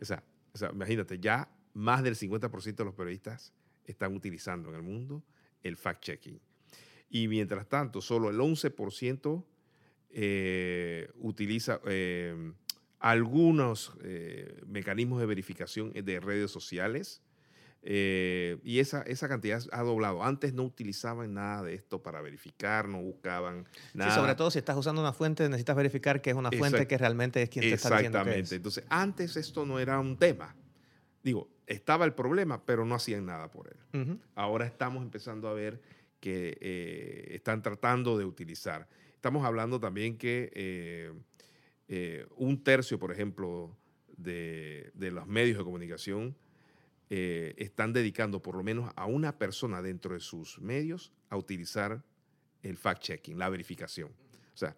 O 0.03 0.05
sea, 0.05 0.23
imagínate, 0.71 1.19
ya 1.19 1.49
más 1.75 2.03
del 2.03 2.17
50% 2.17 2.75
de 2.75 2.85
los 2.85 2.95
periodistas 2.95 3.53
están 3.85 4.15
utilizando 4.15 4.69
en 4.71 4.77
el 4.77 4.83
mundo 4.83 5.23
el 5.63 5.77
fact-checking. 5.77 6.41
Y 7.11 7.29
mientras 7.29 7.69
tanto, 7.69 8.01
solo 8.01 8.31
el 8.31 8.39
11% 8.39 9.45
eh, 10.11 11.09
utiliza 11.17 11.81
eh, 11.87 12.53
algunos 12.99 13.93
eh, 14.03 14.61
mecanismos 14.67 15.21
de 15.21 15.27
verificación 15.27 15.93
de 15.93 16.21
redes 16.21 16.51
sociales. 16.51 17.23
y 17.83 18.79
esa, 18.79 19.03
esa 19.03 19.29
cantidad 19.29 19.63
ha 19.73 19.83
doblado. 19.83 20.23
Antes 20.23 20.53
no 20.53 20.63
utilizaban 20.65 21.35
nada 21.35 21.63
de 21.63 21.75
esto 21.75 22.03
para 22.03 22.21
verificar, 22.21 22.89
no 22.89 23.01
buscaban 23.01 23.67
nada. 23.95 24.15
sobre 24.15 24.35
todo 24.35 24.51
si 24.51 24.59
estás 24.59 24.77
usando 24.77 25.01
una 25.01 25.13
fuente, 25.13 25.49
necesitas 25.49 25.77
verificar 25.77 26.21
que 26.21 26.31
es 26.31 26.37
una 26.37 26.51
fuente 26.51 26.87
que 26.87 26.99
realmente 26.99 27.43
es 27.43 27.49
quien 27.49 27.63
te 27.63 27.75
está 27.75 27.89
diciendo 27.91 28.19
Exactamente. 28.19 28.55
Entonces, 28.55 28.85
antes 28.89 29.37
esto 29.37 29.65
no 29.65 29.81
era 29.81 29.99
un 29.99 30.17
tema. 30.17 30.55
Digo, 31.23 31.49
estaba 31.71 32.05
el 32.05 32.15
problema, 32.15 32.67
pero 32.67 32.85
no 32.85 32.97
hacían 32.97 33.27
nada 33.27 33.49
por 33.49 33.69
él. 33.69 34.19
Ahora 34.35 34.67
estamos 34.67 35.05
empezando 35.05 35.49
a 35.49 35.55
ver 35.55 35.81
que 36.19 36.59
eh, 36.61 37.29
están 37.31 37.63
tratando 37.63 38.19
de 38.19 38.25
utilizar. 38.25 38.89
Estamos 39.15 39.45
hablando 39.45 39.79
también 39.79 40.19
que 40.19 40.51
eh, 40.53 41.13
eh, 41.87 42.27
un 42.37 42.65
tercio, 42.65 42.99
por 42.99 43.13
ejemplo, 43.13 43.77
de, 44.17 44.91
los 44.97 45.29
medios 45.29 45.59
de 45.59 45.65
comunicación 45.65 46.37
están 47.09 47.93
dedicando 47.93 48.41
por 48.41 48.55
lo 48.55 48.63
menos 48.63 48.93
a 48.95 49.07
una 49.07 49.37
persona 49.37 49.83
dentro 49.83 50.15
de 50.15 50.21
sus 50.21 50.61
medios 50.61 51.13
a 51.29 51.37
utilizar 51.37 52.05
el 52.63 52.79
fact-checking, 52.79 53.37
la 53.37 53.49
verificación. 53.49 54.11
O 54.55 54.57
sea, 54.57 54.77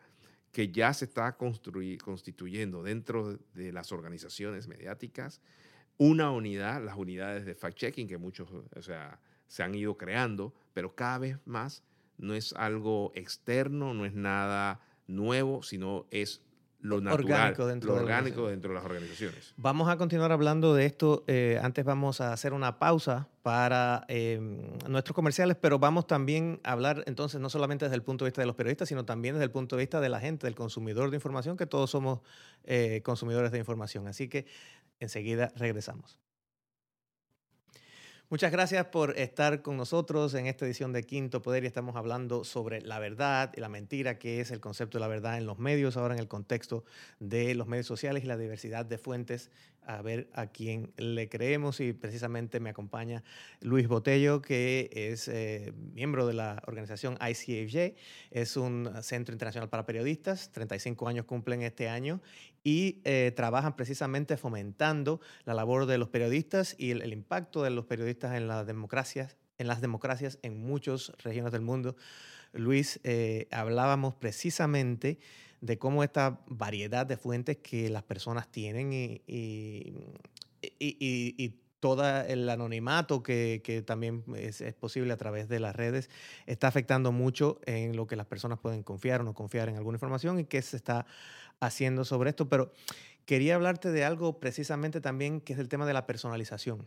que 0.50 0.72
ya 0.72 0.94
se 0.94 1.04
está 1.04 1.36
constituyendo 1.36 2.82
dentro 2.82 3.38
de 3.52 3.72
las 3.72 3.92
organizaciones 3.92 4.66
mediáticas 4.66 5.42
una 6.02 6.32
unidad, 6.32 6.82
las 6.82 6.96
unidades 6.96 7.46
de 7.46 7.54
fact-checking 7.54 8.08
que 8.08 8.18
muchos 8.18 8.48
o 8.50 8.82
sea, 8.82 9.20
se 9.46 9.62
han 9.62 9.72
ido 9.76 9.96
creando, 9.96 10.52
pero 10.74 10.96
cada 10.96 11.18
vez 11.18 11.38
más 11.44 11.84
no 12.18 12.34
es 12.34 12.52
algo 12.54 13.12
externo, 13.14 13.94
no 13.94 14.04
es 14.04 14.12
nada 14.12 14.80
nuevo, 15.06 15.62
sino 15.62 16.06
es 16.10 16.42
lo 16.80 17.00
natural, 17.00 17.24
orgánico 17.24 17.66
dentro, 17.68 17.94
lo 17.94 18.00
orgánico 18.02 18.46
de 18.46 18.50
dentro 18.50 18.70
de 18.70 18.74
las 18.74 18.84
organizaciones. 18.84 19.54
Vamos 19.56 19.88
a 19.88 19.96
continuar 19.96 20.32
hablando 20.32 20.74
de 20.74 20.86
esto. 20.86 21.22
Eh, 21.28 21.60
antes 21.62 21.84
vamos 21.84 22.20
a 22.20 22.32
hacer 22.32 22.52
una 22.52 22.80
pausa 22.80 23.28
para 23.42 24.04
em, 24.08 24.76
nuestros 24.88 25.14
comerciales, 25.14 25.56
pero 25.60 25.78
vamos 25.78 26.08
también 26.08 26.60
a 26.64 26.72
hablar 26.72 27.04
entonces 27.06 27.40
no 27.40 27.48
solamente 27.48 27.84
desde 27.84 27.94
el 27.94 28.02
punto 28.02 28.24
de 28.24 28.30
vista 28.30 28.42
de 28.42 28.46
los 28.46 28.56
periodistas, 28.56 28.88
sino 28.88 29.04
también 29.04 29.36
desde 29.36 29.44
el 29.44 29.52
punto 29.52 29.76
de 29.76 29.82
vista 29.84 30.00
de 30.00 30.08
la 30.08 30.18
gente, 30.18 30.48
del 30.48 30.56
consumidor 30.56 31.10
de 31.10 31.16
información, 31.16 31.56
que 31.56 31.66
todos 31.66 31.88
somos 31.88 32.18
eh, 32.64 33.00
consumidores 33.04 33.52
de 33.52 33.58
información. 33.58 34.08
Así 34.08 34.26
que 34.26 34.46
enseguida 35.04 35.52
regresamos. 35.56 36.18
Muchas 38.32 38.50
gracias 38.50 38.86
por 38.86 39.18
estar 39.18 39.60
con 39.60 39.76
nosotros 39.76 40.32
en 40.32 40.46
esta 40.46 40.64
edición 40.64 40.94
de 40.94 41.02
Quinto 41.02 41.42
Poder 41.42 41.64
y 41.64 41.66
estamos 41.66 41.96
hablando 41.96 42.44
sobre 42.44 42.80
la 42.80 42.98
verdad 42.98 43.52
y 43.54 43.60
la 43.60 43.68
mentira, 43.68 44.18
que 44.18 44.40
es 44.40 44.50
el 44.50 44.58
concepto 44.58 44.96
de 44.96 45.00
la 45.00 45.08
verdad 45.08 45.36
en 45.36 45.44
los 45.44 45.58
medios, 45.58 45.98
ahora 45.98 46.14
en 46.14 46.20
el 46.20 46.28
contexto 46.28 46.82
de 47.20 47.54
los 47.54 47.66
medios 47.66 47.86
sociales 47.86 48.24
y 48.24 48.26
la 48.26 48.38
diversidad 48.38 48.86
de 48.86 48.96
fuentes 48.96 49.50
a 49.86 50.02
ver 50.02 50.28
a 50.34 50.46
quién 50.46 50.92
le 50.96 51.28
creemos 51.28 51.80
y 51.80 51.92
precisamente 51.92 52.60
me 52.60 52.70
acompaña 52.70 53.22
Luis 53.60 53.88
Botello, 53.88 54.42
que 54.42 54.90
es 54.92 55.28
eh, 55.28 55.72
miembro 55.92 56.26
de 56.26 56.34
la 56.34 56.62
organización 56.66 57.14
ICAJ, 57.14 57.94
es 58.30 58.56
un 58.56 58.90
centro 59.02 59.32
internacional 59.32 59.68
para 59.68 59.86
periodistas, 59.86 60.52
35 60.52 61.08
años 61.08 61.26
cumplen 61.26 61.62
este 61.62 61.88
año 61.88 62.20
y 62.64 63.00
eh, 63.04 63.32
trabajan 63.34 63.76
precisamente 63.76 64.36
fomentando 64.36 65.20
la 65.44 65.54
labor 65.54 65.86
de 65.86 65.98
los 65.98 66.08
periodistas 66.08 66.74
y 66.78 66.90
el, 66.92 67.12
impacto 67.12 67.62
de 67.62 67.70
los 67.70 67.86
periodistas 67.86 68.36
en 68.36 68.46
las 68.46 68.66
democracias, 68.66 69.36
en 69.58 69.66
las 69.66 69.80
democracias 69.80 70.38
en 70.42 70.60
muchas 70.60 71.12
regiones 71.18 71.52
del 71.52 71.62
mundo. 71.62 71.96
Luis, 72.52 73.00
eh, 73.02 73.48
hablábamos 73.50 74.14
precisamente 74.14 75.18
de 75.62 75.78
cómo 75.78 76.02
esta 76.02 76.40
variedad 76.48 77.06
de 77.06 77.16
fuentes 77.16 77.56
que 77.58 77.88
las 77.88 78.02
personas 78.02 78.50
tienen 78.50 78.92
y, 78.92 79.22
y, 79.26 80.04
y, 80.78 81.58
todo 81.78 82.04
el 82.22 82.48
anonimato 82.48 83.24
que, 83.24 83.60
que 83.64 83.82
también 83.82 84.22
es, 84.36 84.60
es, 84.60 84.72
posible 84.72 85.12
a 85.12 85.16
través 85.16 85.48
de 85.48 85.58
las 85.58 85.74
redes 85.74 86.10
está 86.46 86.68
afectando 86.68 87.10
mucho 87.10 87.60
en 87.66 87.96
lo 87.96 88.06
que 88.06 88.14
las 88.14 88.26
personas 88.26 88.60
pueden 88.60 88.84
confiar 88.84 89.20
o 89.20 89.24
no 89.24 89.34
confiar 89.34 89.68
en 89.68 89.76
alguna 89.76 89.96
información 89.96 90.38
y 90.38 90.44
qué 90.44 90.62
se 90.62 90.76
está 90.76 91.06
haciendo 91.58 92.04
sobre 92.04 92.30
esto. 92.30 92.48
Pero 92.48 92.70
quería 93.24 93.56
hablarte 93.56 93.90
de 93.90 94.04
algo 94.04 94.38
precisamente 94.38 95.00
también 95.00 95.40
que 95.40 95.54
es 95.54 95.58
el 95.58 95.68
tema 95.68 95.84
de 95.84 95.92
la 95.92 96.06
personalización. 96.06 96.86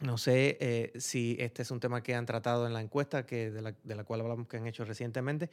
No 0.00 0.16
sé 0.18 0.56
eh, 0.60 0.92
si 0.98 1.36
este 1.40 1.62
es 1.62 1.70
un 1.72 1.80
tema 1.80 2.02
que 2.02 2.14
han 2.14 2.26
tratado 2.26 2.66
en 2.66 2.72
la 2.72 2.80
encuesta 2.80 3.26
que 3.26 3.50
de, 3.50 3.62
la, 3.62 3.74
de 3.82 3.94
la 3.96 4.04
cual 4.04 4.20
hablamos 4.20 4.46
que 4.46 4.56
han 4.56 4.66
hecho 4.66 4.84
recientemente, 4.84 5.50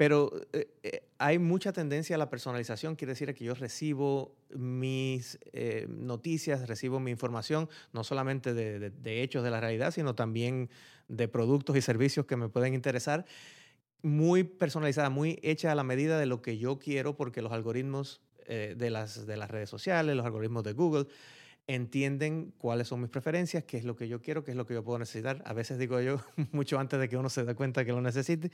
pero 0.00 0.32
eh, 0.54 0.70
eh, 0.82 1.02
hay 1.18 1.38
mucha 1.38 1.74
tendencia 1.74 2.16
a 2.16 2.18
la 2.18 2.30
personalización, 2.30 2.96
quiere 2.96 3.12
decir 3.12 3.34
que 3.34 3.44
yo 3.44 3.52
recibo 3.52 4.34
mis 4.48 5.38
eh, 5.52 5.86
noticias, 5.90 6.66
recibo 6.66 7.00
mi 7.00 7.10
información, 7.10 7.68
no 7.92 8.02
solamente 8.02 8.54
de, 8.54 9.22
hechos 9.22 9.44
de 9.44 9.50
la 9.50 9.60
realidad, 9.60 9.90
sino 9.90 10.14
también 10.14 10.70
de 11.08 11.28
productos 11.28 11.76
y 11.76 11.82
servicios 11.82 12.24
que 12.24 12.36
me 12.36 12.48
pueden 12.48 12.72
interesar, 12.72 13.26
muy 14.00 14.42
personalizada, 14.42 15.10
muy 15.10 15.38
hecha 15.42 15.70
a 15.70 15.74
la 15.74 15.84
medida 15.84 16.18
de 16.18 16.24
lo 16.24 16.40
que 16.40 16.56
yo 16.56 16.78
quiero, 16.78 17.14
porque 17.14 17.42
los 17.42 17.52
algoritmos 17.52 18.22
de, 18.48 18.90
las, 18.90 19.26
de 19.26 19.36
las 19.36 19.50
redes 19.50 19.68
sociales, 19.68 20.16
los 20.16 20.24
algoritmos 20.24 20.64
de 20.64 20.72
Google, 20.72 21.08
entienden 21.66 22.52
cuáles 22.58 22.88
son 22.88 23.00
mis 23.00 23.10
preferencias, 23.10 23.64
qué 23.64 23.76
es 23.76 23.84
lo 23.84 23.96
que 23.96 24.08
yo 24.08 24.20
quiero, 24.20 24.44
qué 24.44 24.50
es 24.50 24.56
lo 24.56 24.66
que 24.66 24.74
yo 24.74 24.82
puedo 24.82 24.98
necesitar. 24.98 25.42
A 25.44 25.52
veces 25.52 25.78
digo 25.78 26.00
yo, 26.00 26.20
mucho 26.52 26.78
antes 26.78 26.98
de 26.98 27.08
que 27.08 27.16
uno 27.16 27.28
se 27.28 27.44
dé 27.44 27.54
cuenta 27.54 27.84
que 27.84 27.92
lo 27.92 28.00
necesite. 28.00 28.50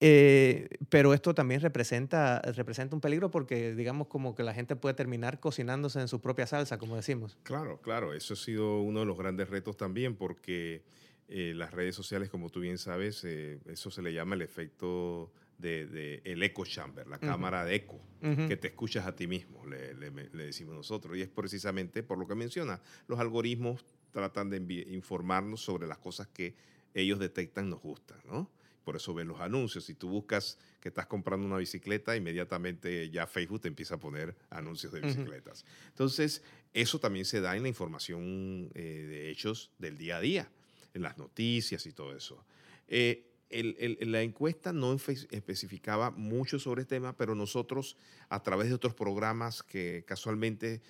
Eh, 0.00 0.68
pero 0.88 1.14
esto 1.14 1.34
también 1.34 1.60
representa, 1.60 2.40
representa 2.42 2.94
un 2.94 3.00
peligro 3.00 3.30
porque 3.30 3.74
digamos 3.74 4.08
como 4.08 4.34
que 4.34 4.42
la 4.42 4.54
gente 4.54 4.76
puede 4.76 4.94
terminar 4.94 5.40
cocinándose 5.40 6.00
en 6.00 6.08
su 6.08 6.20
propia 6.20 6.46
salsa, 6.46 6.78
como 6.78 6.96
decimos. 6.96 7.38
Claro, 7.42 7.80
claro. 7.80 8.12
Eso 8.12 8.34
ha 8.34 8.36
sido 8.36 8.80
uno 8.80 9.00
de 9.00 9.06
los 9.06 9.16
grandes 9.16 9.48
retos 9.48 9.76
también 9.76 10.16
porque 10.16 10.82
eh, 11.28 11.52
las 11.54 11.72
redes 11.72 11.94
sociales, 11.94 12.28
como 12.28 12.50
tú 12.50 12.60
bien 12.60 12.78
sabes, 12.78 13.24
eh, 13.24 13.58
eso 13.66 13.90
se 13.90 14.02
le 14.02 14.12
llama 14.12 14.34
el 14.34 14.42
efecto 14.42 15.32
de, 15.58 16.20
el 16.24 16.42
echo 16.42 16.64
chamber, 16.64 17.06
la 17.06 17.18
cámara 17.18 17.64
de 17.64 17.76
eco, 17.76 18.00
que 18.20 18.56
te 18.56 18.68
escuchas 18.68 19.06
a 19.06 19.14
ti 19.14 19.26
mismo, 19.26 19.64
le, 19.66 19.94
decimos 20.32 20.74
nosotros. 20.74 21.16
Y 21.16 21.22
es 21.22 21.28
precisamente 21.28 22.02
por 22.02 22.18
lo 22.18 22.26
que 22.26 22.34
menciona, 22.34 22.80
los 23.06 23.18
algoritmos 23.18 23.84
tratan 24.10 24.50
de 24.50 24.58
informarnos 24.90 25.60
sobre 25.60 25.86
las 25.86 25.98
cosas 25.98 26.28
que 26.28 26.54
ellos 26.94 27.18
detectan 27.18 27.68
nos 27.68 27.80
gustan, 27.80 28.18
¿no? 28.24 28.50
Por 28.84 28.96
eso 28.96 29.14
ven 29.14 29.28
los 29.28 29.40
anuncios. 29.40 29.84
Si 29.84 29.94
tú 29.94 30.10
buscas 30.10 30.58
que 30.80 30.88
estás 30.88 31.06
comprando 31.06 31.46
una 31.46 31.56
bicicleta, 31.56 32.14
inmediatamente 32.16 33.08
ya 33.10 33.26
Facebook 33.26 33.62
te 33.62 33.68
empieza 33.68 33.94
a 33.94 33.98
poner 33.98 34.36
anuncios 34.50 34.92
de 34.92 35.00
bicicletas. 35.00 35.64
Entonces, 35.88 36.42
eso 36.74 37.00
también 37.00 37.24
se 37.24 37.40
da 37.40 37.56
en 37.56 37.62
la 37.62 37.68
información 37.68 38.70
eh, 38.74 39.06
de 39.08 39.30
hechos 39.30 39.70
del 39.78 39.96
día 39.96 40.18
a 40.18 40.20
día, 40.20 40.50
en 40.92 41.02
las 41.02 41.16
noticias 41.16 41.86
y 41.86 41.92
todo 41.92 42.14
eso. 42.14 42.44
Eh, 42.86 43.33
la 43.50 44.22
encuesta 44.22 44.72
no 44.72 44.92
especificaba 44.94 46.10
mucho 46.10 46.58
sobre 46.58 46.82
este 46.82 46.96
tema, 46.96 47.16
pero 47.16 47.34
nosotros, 47.34 47.96
a 48.28 48.42
través 48.42 48.68
de 48.68 48.74
otros 48.74 48.94
programas 48.94 49.62
que 49.62 50.04
casualmente 50.06 50.82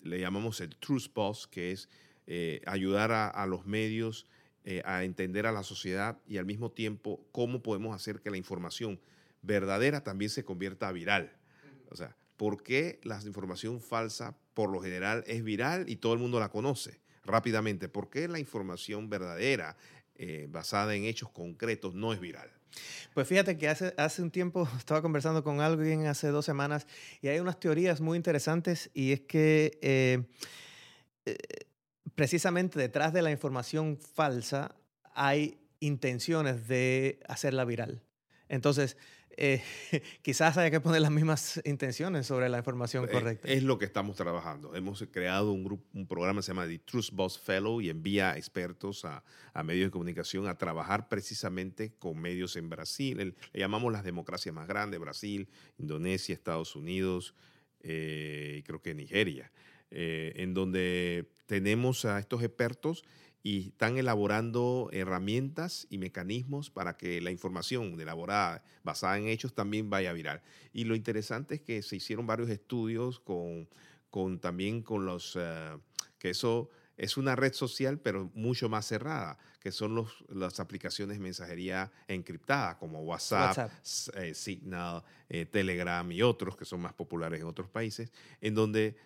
le 0.00 0.20
llamamos 0.20 0.60
el 0.60 0.76
Truth 0.76 1.12
Boss, 1.14 1.46
que 1.46 1.72
es 1.72 1.88
eh, 2.26 2.60
ayudar 2.66 3.12
a, 3.12 3.46
los 3.46 3.66
medios 3.66 4.26
eh, 4.64 4.82
a 4.84 5.04
entender 5.04 5.46
a 5.46 5.52
la 5.52 5.62
sociedad 5.62 6.18
y 6.26 6.38
al 6.38 6.46
mismo 6.46 6.70
tiempo 6.70 7.26
cómo 7.32 7.62
podemos 7.62 7.94
hacer 7.94 8.20
que 8.20 8.30
la 8.30 8.36
información 8.36 9.00
verdadera 9.42 10.02
también 10.02 10.30
se 10.30 10.44
convierta 10.44 10.88
a 10.88 10.92
viral. 10.92 11.36
O 11.90 11.96
sea, 11.96 12.16
¿por 12.36 12.62
qué 12.62 13.00
la 13.02 13.20
información 13.22 13.80
falsa 13.80 14.36
por 14.54 14.70
lo 14.70 14.80
general 14.80 15.24
es 15.26 15.42
viral 15.42 15.88
y 15.88 15.96
todo 15.96 16.14
el 16.14 16.18
mundo 16.18 16.40
la 16.40 16.50
conoce? 16.50 17.04
rápidamente, 17.24 17.88
¿por 17.88 18.10
qué 18.10 18.28
la 18.28 18.38
información 18.38 19.08
verdadera 19.08 19.76
eh, 20.16 20.46
basada 20.48 20.94
en 20.94 21.04
hechos 21.04 21.30
concretos 21.30 21.94
no 21.94 22.12
es 22.12 22.20
viral. 22.20 22.50
Pues 23.14 23.28
fíjate 23.28 23.56
que 23.56 23.68
hace, 23.68 23.94
hace 23.96 24.22
un 24.22 24.30
tiempo 24.30 24.68
estaba 24.78 25.02
conversando 25.02 25.44
con 25.44 25.60
alguien 25.60 26.06
hace 26.06 26.28
dos 26.28 26.44
semanas 26.44 26.86
y 27.20 27.28
hay 27.28 27.38
unas 27.38 27.58
teorías 27.58 28.00
muy 28.00 28.16
interesantes 28.16 28.90
y 28.94 29.12
es 29.12 29.20
que 29.20 29.78
eh, 29.82 30.22
eh, 31.26 31.36
precisamente 32.14 32.78
detrás 32.78 33.12
de 33.12 33.22
la 33.22 33.30
información 33.30 33.98
falsa 33.98 34.74
hay 35.14 35.58
intenciones 35.80 36.66
de 36.68 37.20
hacerla 37.28 37.64
viral. 37.64 38.02
Entonces, 38.48 38.96
eh, 39.36 39.62
quizás 40.22 40.56
haya 40.56 40.70
que 40.70 40.80
poner 40.80 41.00
las 41.00 41.10
mismas 41.10 41.60
intenciones 41.64 42.26
sobre 42.26 42.48
la 42.48 42.58
información 42.58 43.06
correcta. 43.06 43.48
Es, 43.48 43.62
lo 43.62 43.78
que 43.78 43.84
estamos 43.84 44.16
trabajando. 44.16 44.74
Hemos 44.74 45.04
creado 45.10 45.52
un, 45.52 45.64
grupo, 45.64 45.84
un 45.94 46.06
programa 46.06 46.40
que 46.40 46.44
se 46.44 46.52
llama 46.52 46.66
The 46.66 46.78
Truth 46.80 47.10
Boss 47.12 47.38
Fellow 47.38 47.80
y 47.80 47.90
envía 47.90 48.36
expertos 48.36 49.04
a, 49.04 49.22
medios 49.64 49.86
de 49.86 49.90
comunicación 49.90 50.46
a 50.46 50.58
trabajar 50.58 51.08
precisamente 51.08 51.92
con 51.98 52.20
medios 52.20 52.56
en 52.56 52.68
Brasil. 52.68 53.34
le 53.52 53.60
llamamos 53.60 53.92
las 53.92 54.04
democracias 54.04 54.54
más 54.54 54.66
grandes, 54.66 55.00
Brasil, 55.00 55.48
Indonesia, 55.78 56.32
Estados 56.34 56.76
Unidos 56.76 57.34
eh, 57.80 58.56
y 58.58 58.62
creo 58.62 58.80
que 58.80 58.94
Nigeria, 58.94 59.52
eh, 59.90 60.32
en 60.36 60.54
donde 60.54 61.28
tenemos 61.46 62.04
a 62.04 62.18
estos 62.18 62.42
expertos 62.42 63.04
y 63.46 63.68
están 63.68 63.98
elaborando 63.98 64.88
herramientas 64.90 65.86
y 65.90 65.98
mecanismos 65.98 66.70
para 66.70 66.96
que 66.96 67.20
la 67.20 67.30
información 67.30 68.00
elaborada, 68.00 68.64
basada 68.82 69.18
en 69.18 69.28
hechos, 69.28 69.54
también 69.54 69.90
vaya 69.90 70.14
viral. 70.14 70.40
Y 70.72 70.84
lo 70.84 70.94
interesante 70.94 71.56
es 71.56 71.60
que 71.60 71.82
se 71.82 71.96
hicieron 71.96 72.26
varios 72.26 72.48
estudios 72.48 73.20
con, 73.20 73.68
con 74.08 74.40
también 74.40 74.80
con 74.80 75.04
los, 75.04 75.36
eh, 75.38 75.76
que 76.18 76.30
eso 76.30 76.70
es 76.96 77.18
una 77.18 77.36
red 77.36 77.52
social, 77.52 77.98
pero 77.98 78.30
mucho 78.32 78.70
más 78.70 78.86
cerrada, 78.86 79.36
que 79.60 79.72
son 79.72 79.94
los, 79.94 80.24
las 80.30 80.58
aplicaciones 80.58 81.18
de 81.18 81.22
mensajería 81.22 81.92
encriptada, 82.08 82.78
como 82.78 83.02
WhatsApp, 83.02 83.70
eh, 84.14 84.32
Signal, 84.32 85.04
eh, 85.28 85.44
Telegram 85.44 86.10
y 86.10 86.22
otros 86.22 86.56
que 86.56 86.64
son 86.64 86.80
más 86.80 86.94
populares 86.94 87.42
en 87.42 87.46
otros 87.46 87.68
países, 87.68 88.10
en 88.40 88.54
donde 88.54 88.96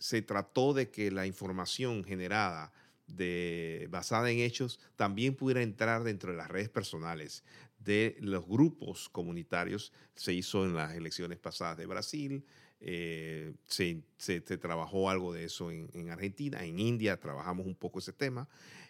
se 0.00 0.22
trató 0.22 0.74
de 0.74 0.90
que 0.90 1.12
la 1.12 1.24
información 1.24 2.02
generada 2.02 2.72
de, 3.06 3.86
basada 3.90 4.30
en 4.30 4.40
hechos 4.40 4.80
también 4.96 5.34
pudiera 5.34 5.62
entrar 5.62 6.04
dentro 6.04 6.32
de 6.32 6.36
las 6.36 6.48
redes 6.48 6.68
personales 6.68 7.44
de 7.78 8.16
los 8.20 8.46
grupos 8.46 9.08
comunitarios. 9.08 9.92
Se 10.14 10.32
hizo 10.32 10.64
en 10.64 10.74
las 10.74 10.94
elecciones 10.94 11.38
pasadas 11.38 11.76
de 11.76 11.86
Brasil, 11.86 12.44
eh, 12.80 13.54
se, 13.66 14.02
trabajó 14.40 15.08
algo 15.08 15.32
de 15.32 15.44
eso 15.44 15.70
en, 15.70 16.10
Argentina, 16.10 16.64
en 16.64 16.78
India 16.78 17.18
trabajamos 17.18 17.66
un 17.66 17.74
poco 17.74 18.00
ese 18.00 18.12
tema. 18.12 18.48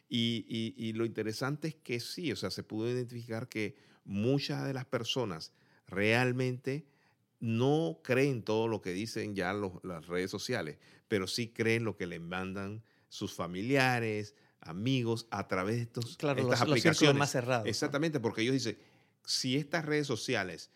Y, 0.09 0.93
lo 0.95 1.05
interesante 1.05 1.69
es 1.69 1.75
que 1.77 2.01
sí, 2.01 2.33
o 2.33 2.37
sea, 2.37 2.51
se 2.51 2.63
pudo 2.63 2.91
identificar 2.91 3.49
que 3.49 3.77
muchas 4.05 4.65
de 4.67 4.75
las 4.75 4.85
personas 4.85 5.53
realmente 5.89 6.87
no 7.41 8.01
creen 8.03 8.43
todo 8.43 8.67
lo 8.69 8.81
que 8.81 8.93
dicen 8.93 9.35
ya 9.35 9.53
las 9.53 10.07
redes 10.07 10.31
sociales, 10.31 10.79
pero 11.09 11.27
sí 11.27 11.49
creen 11.49 11.85
lo 11.85 11.97
que 11.97 12.07
les 12.07 12.21
mandan 12.21 12.83
sus 13.09 13.35
familiares, 13.35 14.35
amigos, 14.61 15.27
a 15.31 15.47
través 15.49 15.77
de 15.77 15.83
estos, 15.83 16.17
claro, 16.17 16.43
estas 16.43 16.63
aplicaciones. 16.63 17.19
más 17.19 17.31
cerrados. 17.31 17.67
Exactamente, 17.67 18.21
porque 18.21 18.43
ellos 18.43 18.55
dicen, 18.55 18.79
si 19.25 19.57
estas 19.57 19.85
redes 19.85 20.07
sociales, 20.07 20.71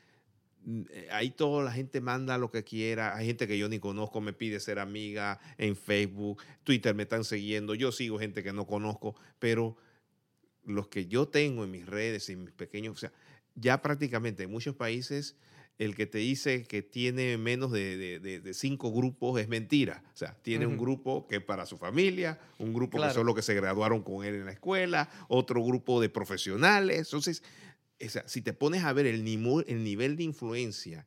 mm, 0.64 0.82
eh, 0.90 1.08
ahí 1.10 1.30
toda 1.30 1.64
la 1.64 1.72
gente 1.72 2.00
manda 2.00 2.38
lo 2.38 2.50
que 2.50 2.64
quiera, 2.64 3.16
hay 3.16 3.26
gente 3.26 3.46
que 3.46 3.58
yo 3.58 3.68
ni 3.68 3.78
conozco, 3.78 4.20
me 4.20 4.32
pide 4.32 4.60
ser 4.60 4.78
amiga 4.78 5.40
en 5.58 5.76
Facebook, 5.76 6.42
Twitter 6.64 6.94
me 6.94 7.04
están 7.04 7.24
siguiendo, 7.24 7.74
yo 7.74 7.92
sigo 7.92 8.18
gente 8.18 8.42
que 8.42 8.52
no 8.52 8.66
conozco, 8.66 9.14
pero 9.38 9.76
los 10.64 10.88
que 10.88 11.06
yo 11.06 11.28
tengo 11.28 11.64
en 11.64 11.70
mis 11.70 11.86
redes, 11.86 12.28
en 12.28 12.44
mis 12.44 12.52
pequeños, 12.52 12.96
o 12.96 12.98
sea, 12.98 13.12
ya 13.54 13.82
prácticamente 13.82 14.44
en 14.44 14.50
muchos 14.50 14.76
países 14.76 15.36
el 15.80 15.94
que 15.94 16.06
te 16.06 16.18
dice 16.18 16.64
que 16.64 16.82
tiene 16.82 17.38
menos 17.38 17.72
de, 17.72 18.50
cinco 18.52 18.92
grupos 18.92 19.40
es 19.40 19.48
mentira. 19.48 20.04
O 20.12 20.16
sea, 20.16 20.36
tiene 20.42 20.66
un 20.66 20.76
grupo 20.76 21.26
que 21.26 21.36
es 21.36 21.42
para 21.42 21.64
su 21.64 21.78
familia, 21.78 22.38
un 22.58 22.74
grupo 22.74 23.00
que 23.00 23.10
son 23.10 23.24
los 23.24 23.34
que 23.34 23.40
se 23.40 23.54
graduaron 23.54 24.02
con 24.02 24.22
él 24.22 24.34
en 24.34 24.44
la 24.44 24.52
escuela, 24.52 25.08
otro 25.28 25.64
grupo 25.64 25.98
de 26.02 26.10
profesionales. 26.10 26.98
Entonces, 26.98 27.42
o 27.98 28.08
sea, 28.10 28.28
si 28.28 28.42
te 28.42 28.52
pones 28.52 28.84
a 28.84 28.92
ver 28.92 29.06
el, 29.06 29.26
el 29.26 29.84
nivel 29.84 30.16
de 30.16 30.22
influencia, 30.22 31.06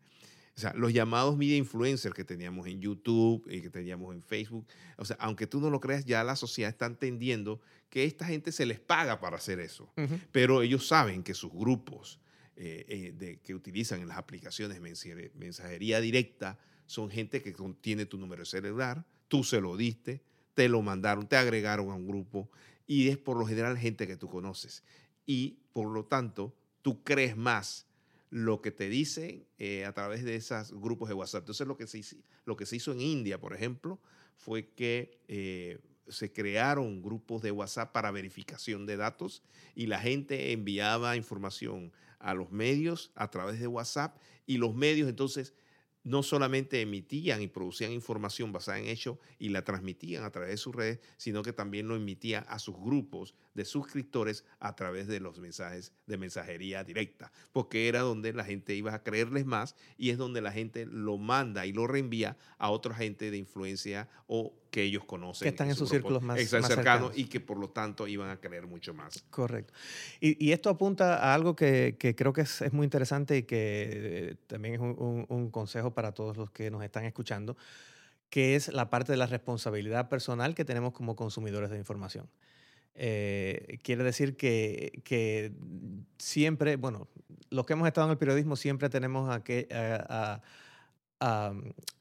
o 0.58 0.60
sea, 0.60 0.74
los 0.76 0.92
llamados 0.92 1.38
media 1.38 1.56
influencers 1.56 2.16
que 2.16 2.24
teníamos 2.24 2.66
en 2.66 2.82
YouTube 2.82 3.48
y 3.52 3.62
que 3.62 3.70
teníamos 3.70 4.16
en 4.16 4.24
Facebook, 4.24 4.66
o 4.98 5.06
sea, 5.06 5.18
aunque 5.20 5.46
tú 5.46 5.60
no 5.60 5.70
lo 5.70 5.80
creas, 5.82 6.04
ya 6.06 6.24
la 6.24 6.36
sociedad 6.36 6.72
está 6.72 6.88
entendiendo 6.88 7.62
que 7.92 8.06
esta 8.06 8.26
gente 8.26 8.52
se 8.52 8.66
les 8.66 8.80
paga 8.80 9.20
para 9.20 9.38
hacer 9.38 9.60
eso. 9.60 9.94
Pero 10.32 10.64
ellos 10.64 10.88
saben 10.88 11.22
que 11.22 11.36
sus 11.36 11.52
grupos, 11.52 12.20
eh, 12.56 12.86
eh, 12.88 13.14
de, 13.18 13.40
que 13.40 13.56
utilizan 13.56 14.02
en 14.02 14.08
las 14.08 14.18
aplicaciones 14.18 14.80
mensajería 14.80 16.00
directa 16.00 16.60
son 16.86 17.10
gente 17.10 17.42
que 17.42 17.56
tiene 17.82 18.06
tu 18.06 18.18
número 18.18 18.46
celular, 18.46 19.06
tú 19.28 19.44
se 19.44 19.60
lo 19.60 19.76
diste, 19.76 20.22
te 20.54 20.70
lo 20.70 20.82
mandaron, 20.82 21.28
te 21.28 21.36
agregaron 21.36 21.90
a 21.90 21.96
un 21.96 22.08
grupo 22.08 22.52
y 22.86 23.10
es 23.10 23.18
por 23.18 23.38
lo 23.38 23.46
general 23.46 23.78
gente 23.78 24.06
que 24.06 24.18
tú 24.18 24.30
conoces. 24.30 24.84
Y 25.26 25.58
por 25.74 25.88
lo 25.88 26.06
tanto, 26.06 26.56
tú 26.82 27.04
crees 27.04 27.36
más 27.36 27.88
lo 28.30 28.62
que 28.62 28.72
te 28.72 28.90
dicen 28.90 29.46
eh, 29.58 29.86
a 29.86 29.94
través 29.94 30.24
de 30.24 30.36
esos 30.36 30.74
grupos 30.74 31.10
de 31.10 31.16
WhatsApp. 31.16 31.44
Entonces, 31.44 31.66
lo 31.66 31.78
que 31.78 31.88
se, 31.88 32.02
lo 32.46 32.56
que 32.56 32.66
se 32.66 32.76
hizo 32.76 32.92
en 32.92 33.02
India, 33.02 33.40
por 33.40 33.54
ejemplo, 33.56 34.00
fue 34.38 34.68
que 34.70 35.80
se 36.08 36.32
crearon 36.32 37.02
grupos 37.02 37.42
de 37.42 37.52
WhatsApp 37.52 37.92
para 37.92 38.12
verificación 38.12 38.86
de 38.86 38.98
datos 38.98 39.44
y 39.76 39.88
la 39.88 40.00
gente 40.00 40.52
enviaba 40.52 41.16
información 41.16 41.92
a 42.20 42.34
los 42.34 42.52
medios 42.52 43.12
a 43.16 43.30
través 43.30 43.60
de 43.60 43.68
WhatsApp 43.68 44.18
y 44.46 44.58
los 44.58 44.76
medios 44.76 45.10
entonces 45.10 45.54
no 46.04 46.22
solamente 46.22 46.82
emitían 46.82 47.42
y 47.42 47.48
producían 47.48 47.94
información 47.94 48.52
basada 48.52 48.80
en 48.80 48.88
hechos 48.88 49.18
y 49.40 49.50
la 49.50 49.64
transmitían 49.64 50.24
a 50.24 50.32
través 50.32 50.52
de 50.52 50.58
sus 50.58 50.76
redes, 50.76 51.00
sino 51.18 51.44
que 51.44 51.54
también 51.54 51.88
lo 51.88 51.96
emitían 51.96 52.46
a 52.50 52.60
sus 52.60 52.76
grupos 52.76 53.36
de 53.54 53.64
suscriptores 53.64 54.44
a 54.60 54.76
través 54.76 55.08
de 55.08 55.22
los 55.22 55.40
mensajes 55.40 55.94
de 56.06 56.18
mensajería 56.18 56.84
directa, 56.84 57.32
porque 57.54 57.88
era 57.88 58.02
donde 58.02 58.34
la 58.34 58.44
gente 58.44 58.76
iba 58.76 58.94
a 58.94 59.04
creerles 59.04 59.46
más 59.46 59.76
y 59.98 60.10
es 60.10 60.18
donde 60.18 60.42
la 60.42 60.52
gente 60.52 60.86
lo 60.86 61.18
manda 61.18 61.66
y 61.66 61.72
lo 61.72 61.88
reenvía 61.88 62.38
a 62.58 62.70
otra 62.70 62.94
gente 62.96 63.32
de 63.32 63.38
influencia 63.38 64.10
o 64.28 64.54
que 64.74 64.82
ellos 64.82 65.06
conocen. 65.06 65.46
Que 65.46 65.50
están 65.50 65.70
en, 65.70 65.76
sus 65.76 65.88
círculos 65.88 66.24
más, 66.24 66.40
cercanos, 66.50 67.12
y 67.16 67.26
que 67.26 67.40
por 67.40 67.60
lo 67.60 67.70
tanto 67.70 68.08
iban 68.08 68.32
a 68.32 68.38
creer 68.38 68.66
mucho 68.66 68.92
más. 68.96 69.24
Correcto. 69.30 69.72
Y, 70.20 70.52
esto 70.52 70.72
apunta 70.72 71.18
a 71.18 71.36
algo 71.36 71.56
que, 71.56 71.96
creo 72.18 72.34
que 72.34 72.42
es, 72.42 72.74
muy 72.74 72.84
interesante 72.84 73.38
y 73.38 73.44
que 73.44 73.90
eh, 73.94 74.36
también 74.48 74.74
es 74.74 74.80
un, 74.82 75.52
consejo 75.52 75.94
para 75.94 76.12
todos 76.12 76.38
los 76.38 76.50
que 76.50 76.72
nos 76.72 76.84
están 76.84 77.06
escuchando, 77.06 77.56
que 78.32 78.56
es 78.56 78.70
la 78.70 78.90
parte 78.90 79.12
de 79.12 79.18
la 79.20 79.28
responsabilidad 79.28 80.10
personal 80.10 80.56
que 80.56 80.66
tenemos 80.66 80.92
como 80.92 81.16
consumidores 81.16 81.70
de 81.70 81.78
información. 81.78 82.28
Eh, 82.96 83.78
quiere 83.84 84.04
decir 84.04 84.36
que, 84.36 85.04
que, 85.04 85.52
siempre, 86.18 86.78
bueno, 86.78 87.08
los 87.52 87.68
que 87.68 87.74
hemos 87.74 87.88
estado 87.88 88.08
en 88.08 88.12
el 88.12 88.18
periodismo 88.18 88.56
siempre 88.56 88.90
tenemos 88.90 89.30
a, 89.30 89.44
que, 89.44 89.68
a 89.72 90.42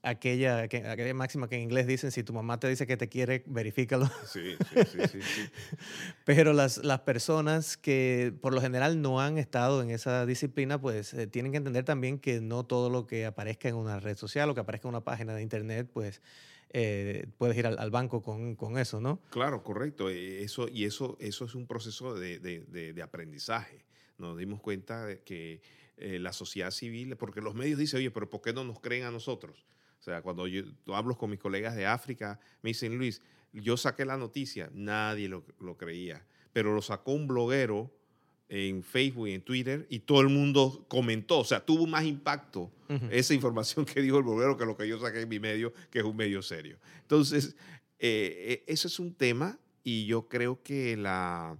aquella, 0.02 0.58
aquella 0.61 1.14
máxima 1.14 1.48
que 1.48 1.56
en 1.56 1.62
inglés 1.62 1.87
dicen, 1.87 2.11
si 2.11 2.24
tu 2.24 2.32
mamá 2.32 2.58
te 2.58 2.68
dice 2.68 2.87
que 2.87 2.96
te 2.96 3.08
quiere, 3.08 3.44
verifícalo. 3.46 4.11
Sí, 4.26 4.56
sí, 4.72 4.98
sí, 5.11 5.20
sí, 5.22 5.42
Pero 6.24 6.52
las, 6.52 6.78
las 6.78 7.00
personas 7.00 7.76
que 7.76 8.35
por 8.40 8.52
lo 8.52 8.61
general 8.61 9.00
no 9.00 9.20
han 9.20 9.38
estado 9.38 9.82
en 9.82 9.90
esa 9.90 10.26
disciplina, 10.26 10.80
pues 10.80 11.14
eh, 11.14 11.26
tienen 11.26 11.52
que 11.52 11.58
entender 11.58 11.85
también 11.85 12.18
que 12.18 12.40
no 12.40 12.64
todo 12.64 12.90
lo 12.90 13.06
que 13.06 13.26
aparezca 13.26 13.68
en 13.68 13.76
una 13.76 14.00
red 14.00 14.16
social 14.16 14.50
o 14.50 14.54
que 14.54 14.61
aparezca 14.61 14.88
en 14.88 14.94
una 14.94 15.04
página 15.04 15.35
de 15.35 15.42
internet, 15.42 15.88
pues 15.92 16.20
eh, 16.70 17.26
puedes 17.38 17.56
ir 17.56 17.66
al, 17.66 17.90
banco 17.90 18.22
con, 18.22 18.56
con, 18.56 18.78
eso, 18.78 19.00
¿no? 19.00 19.20
Claro, 19.30 19.62
correcto. 19.62 20.08
Eh, 20.11 20.42
eso, 20.42 20.68
y 20.68 20.85
eso, 20.85 21.16
eso 21.20 21.44
es 21.44 21.54
un 21.54 21.66
proceso 21.66 22.14
de, 22.14 22.38
de, 22.40 22.92
de 22.92 23.02
aprendizaje. 23.02 23.85
Nos 24.18 24.37
dimos 24.38 24.61
cuenta 24.61 25.04
de 25.04 25.20
que 25.20 25.61
eh, 25.96 26.18
la 26.18 26.33
sociedad 26.33 26.70
civil, 26.70 27.16
porque 27.16 27.40
los 27.40 27.55
medios 27.55 27.78
dicen, 27.78 27.98
oye, 27.98 28.11
pero 28.11 28.28
¿por 28.28 28.40
qué 28.40 28.52
no 28.52 28.64
nos 28.64 28.81
creen 28.81 29.05
a 29.05 29.11
nosotros? 29.11 29.64
O 30.00 30.02
sea, 30.02 30.20
cuando 30.20 30.48
yo 30.48 30.64
hablo 30.88 31.16
con 31.16 31.31
mis 31.31 31.38
colegas 31.38 31.76
de 31.76 31.87
África, 31.87 32.40
me 32.62 32.70
dicen, 32.70 32.98
Luis, 32.98 33.22
yo 33.52 33.76
saqué 33.76 34.05
la 34.05 34.16
noticia, 34.16 34.70
nadie 34.74 35.28
lo, 35.28 35.44
creía, 35.76 36.26
pero 36.52 36.74
lo 36.74 36.83
sacó 36.83 37.12
un 37.12 37.28
bloguero 37.28 37.90
en 38.48 38.83
Facebook 38.83 39.28
y 39.28 39.35
en 39.35 39.42
Twitter 39.42 39.87
y 39.90 40.00
todo 40.00 40.20
el 40.20 40.28
mundo 40.28 40.85
comentó, 40.88 41.38
o 41.38 41.44
sea, 41.44 41.64
tuvo 41.64 41.87
más 41.87 42.05
impacto 42.05 42.70
esa 43.11 43.33
información 43.33 43.87
que 43.87 44.02
dijo 44.02 44.18
el 44.18 44.24
bloguero 44.24 44.57
que 44.57 44.66
lo 44.66 44.76
que 44.76 44.87
yo 44.87 44.98
saqué 44.98 45.20
en 45.22 45.28
mi 45.28 45.38
medio, 45.38 45.72
que 45.90 46.00
es 46.00 46.05
un 46.05 46.16
medio 46.16 46.42
serio. 46.42 46.78
Entonces, 47.02 47.57
eh, 47.98 48.64
e, 48.66 48.72
eso 48.72 48.88
es 48.88 48.98
un 48.98 49.14
tema 49.14 49.59
y 49.85 50.05
yo 50.07 50.28
creo 50.28 50.62
que 50.62 50.96
la, 50.96 51.57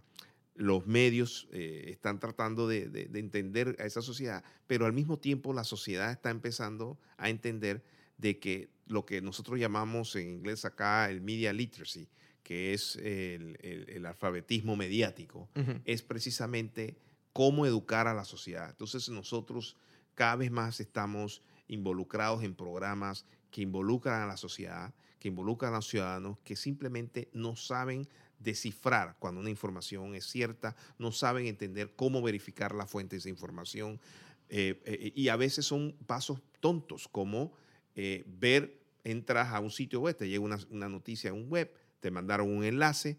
los 0.63 0.87
medios 0.87 1.49
eh, 1.51 1.87
están 1.89 2.21
tratando 2.21 2.69
de, 2.69 3.11
entender 3.15 3.75
a 3.81 3.85
esa 3.85 4.01
sociedad, 4.01 4.45
pero 4.69 4.87
al 4.87 4.93
mismo 4.93 5.19
tiempo 5.19 5.53
la 5.53 5.65
sociedad 5.65 6.13
está 6.13 6.31
empezando 6.31 7.01
a 7.17 7.31
entender 7.31 7.83
de 8.17 8.39
que 8.39 8.71
lo 8.87 9.05
que 9.05 9.21
nosotros 9.21 9.59
llamamos 9.59 10.15
en 10.15 10.29
inglés 10.29 10.65
acá 10.65 11.11
el 11.11 11.21
media 11.21 11.53
literacy, 11.53 12.09
que 12.45 12.75
es 12.75 12.95
el, 12.95 14.07
alfabetismo 14.07 14.77
mediático, 14.77 15.49
es 15.85 16.03
precisamente 16.03 16.97
cómo 17.33 17.67
educar 17.67 18.07
a 18.07 18.15
la 18.15 18.25
sociedad. 18.25 18.71
Entonces 18.71 19.09
nosotros 19.09 19.77
cada 20.15 20.37
vez 20.37 20.53
más 20.53 20.79
estamos 20.79 21.43
involucrados 21.67 22.45
en 22.45 22.55
programas 22.55 23.27
que 23.51 23.63
involucran 23.63 24.23
a 24.23 24.27
la 24.27 24.37
sociedad, 24.37 24.95
que 25.19 25.27
involucran 25.27 25.73
a 25.73 25.79
los 25.79 25.89
ciudadanos, 25.89 26.39
que 26.45 26.55
simplemente 26.55 27.29
no 27.33 27.57
saben 27.57 28.07
descifrar 28.43 29.17
cuando 29.19 29.41
una 29.41 29.51
información 29.51 30.15
es 30.15 30.27
cierta, 30.27 30.77
no 30.99 31.13
saben 31.13 31.47
entender 31.47 31.93
cómo 31.95 32.23
verificar 32.23 32.75
la 32.75 32.87
fuente 32.87 33.17
de 33.17 33.21
esa 33.21 33.29
información. 33.29 34.01
Eh, 34.49 34.81
eh, 34.85 35.13
y 35.15 35.29
a 35.29 35.37
veces 35.37 35.65
son 35.65 35.97
pasos 36.07 36.41
tontos, 36.61 37.09
como 37.09 37.53
eh, 37.95 38.25
ver, 38.27 38.81
entras 39.05 39.53
a 39.53 39.61
un 39.61 39.71
sitio 39.71 40.01
web, 40.01 40.17
te 40.17 40.29
llega 40.29 40.45
una, 40.45 40.89
noticia 40.89 41.29
en 41.29 41.37
un 41.37 41.49
web, 41.49 41.73
te 42.01 42.11
mandaron 42.11 42.51
un 42.51 42.65
enlace, 42.65 43.19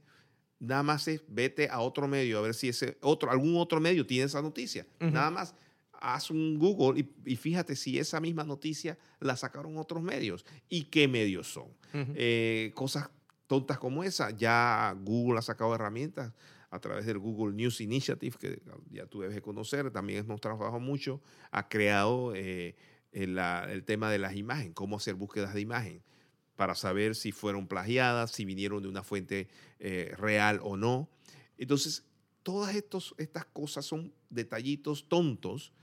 nada 0.60 0.84
más 0.84 1.08
es 1.08 1.24
vete 1.28 1.70
a 1.70 1.80
otro 1.80 2.08
medio 2.08 2.38
a 2.38 2.42
ver 2.42 2.54
si 2.54 2.70
ese 2.70 2.98
otro, 3.02 3.32
algún 3.32 3.58
otro 3.58 3.80
medio 3.82 4.06
tiene 4.06 4.26
esa 4.26 4.42
noticia. 4.42 4.86
Nada 5.00 5.32
más 5.32 5.56
haz 5.92 6.30
un 6.30 6.58
Google 6.60 7.06
y, 7.26 7.36
fíjate 7.36 7.76
si 7.76 7.98
esa 7.98 8.20
misma 8.20 8.44
noticia 8.44 8.98
la 9.20 9.36
sacaron 9.36 9.78
otros 9.78 10.04
medios 10.04 10.46
y 10.70 10.86
qué 10.86 11.08
medios 11.08 11.52
son. 11.52 11.68
cosas 12.74 13.10
tontas 13.48 13.78
como 13.80 14.04
esa. 14.04 14.32
Ya 14.32 14.96
Google 15.02 15.40
ha 15.40 15.42
sacado 15.42 15.74
herramientas 15.76 16.34
a 16.70 16.80
través 16.80 17.06
del 17.06 17.20
Google 17.20 17.54
News 17.54 17.82
Initiative, 17.82 18.36
que 18.40 18.62
ya 18.90 19.06
tú 19.06 19.22
debes 19.22 19.40
conocer, 19.42 19.92
también 19.92 20.20
hemos 20.20 20.42
trabajado 20.42 20.80
mucho, 20.80 21.22
ha 21.52 21.70
creado 21.70 22.34
eh, 22.36 22.76
el, 23.12 23.84
tema 23.86 24.10
de 24.10 24.18
las 24.18 24.36
imágenes, 24.36 24.74
cómo 24.74 24.98
hacer 24.98 25.14
búsquedas 25.14 25.54
de 25.54 25.62
imagen 25.62 26.02
para 26.56 26.74
saber 26.74 27.16
si 27.16 27.32
fueron 27.32 27.68
plagiadas, 27.68 28.32
si 28.32 28.44
vinieron 28.46 28.82
de 28.82 28.90
una 28.90 29.04
fuente 29.04 29.50
eh, 29.80 30.14
real 30.18 30.60
o 30.64 30.76
no. 30.76 31.10
Entonces, 31.58 32.06
todas 32.42 32.76
estos, 32.76 33.14
estas 33.18 33.46
cosas 33.46 33.86
son 33.86 34.12
detallitos 34.32 35.08
tontos, 35.08 35.74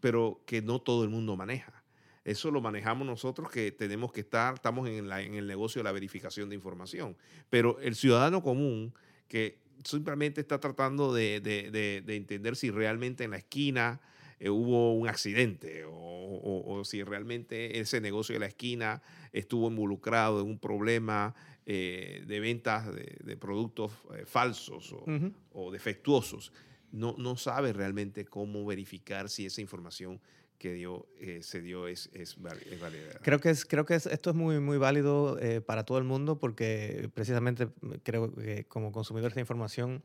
pero 0.00 0.42
que 0.46 0.62
no 0.62 0.80
todo 0.80 1.04
el 1.04 1.10
mundo 1.10 1.36
maneja. 1.36 1.84
Eso 2.28 2.50
lo 2.50 2.60
manejamos 2.60 3.06
nosotros 3.06 3.50
que 3.50 3.72
tenemos 3.72 4.12
que 4.12 4.20
estar, 4.20 4.52
estamos 4.52 4.86
en, 4.86 5.10
el 5.10 5.46
negocio 5.46 5.78
de 5.80 5.84
la 5.84 5.92
verificación 5.92 6.50
de 6.50 6.56
información. 6.56 7.16
Pero 7.48 7.80
el 7.80 7.94
ciudadano 7.94 8.42
común 8.42 8.92
que 9.28 9.60
simplemente 9.82 10.42
está 10.42 10.60
tratando 10.60 11.14
de, 11.14 11.36
entender 12.06 12.54
si 12.54 12.70
realmente 12.70 13.24
en 13.24 13.30
la 13.30 13.38
esquina 13.38 14.02
eh, 14.40 14.50
hubo 14.50 14.92
un 14.92 15.08
accidente 15.08 15.84
o, 15.88 16.82
si 16.84 17.02
realmente 17.02 17.80
ese 17.80 17.98
negocio 18.02 18.34
de 18.34 18.40
la 18.40 18.46
esquina 18.46 19.00
estuvo 19.32 19.68
involucrado 19.68 20.42
en 20.42 20.48
un 20.48 20.58
problema 20.58 21.34
eh, 21.64 22.24
de 22.26 22.40
ventas 22.40 22.94
de, 22.94 23.36
productos 23.38 23.92
eh, 24.14 24.26
falsos 24.26 24.94
o, 25.54 25.72
defectuosos. 25.72 26.52
No, 26.92 27.14
no 27.16 27.36
sabe 27.38 27.72
realmente 27.72 28.26
cómo 28.26 28.66
verificar 28.66 29.30
si 29.30 29.46
esa 29.46 29.62
información 29.62 30.20
que 30.58 30.72
dio, 30.72 31.06
eh, 31.20 31.40
se 31.42 31.62
dio 31.62 31.86
es, 31.86 32.10
es, 32.12 32.40
válida. 32.40 33.18
Creo 33.22 33.38
que, 33.38 33.50
es, 33.50 33.64
creo 33.64 33.86
que 33.86 33.94
esto 33.94 34.30
es 34.30 34.36
muy, 34.36 34.58
muy 34.58 34.76
válido 34.76 35.38
eh, 35.38 35.60
para 35.60 35.84
todo 35.84 35.98
el 35.98 36.04
mundo 36.04 36.38
porque 36.38 37.08
precisamente 37.14 37.66
mm, 37.66 37.92
creo 38.02 38.34
que 38.34 38.64
como 38.66 38.90
consumidores 38.90 39.36
de 39.36 39.40
información 39.40 40.02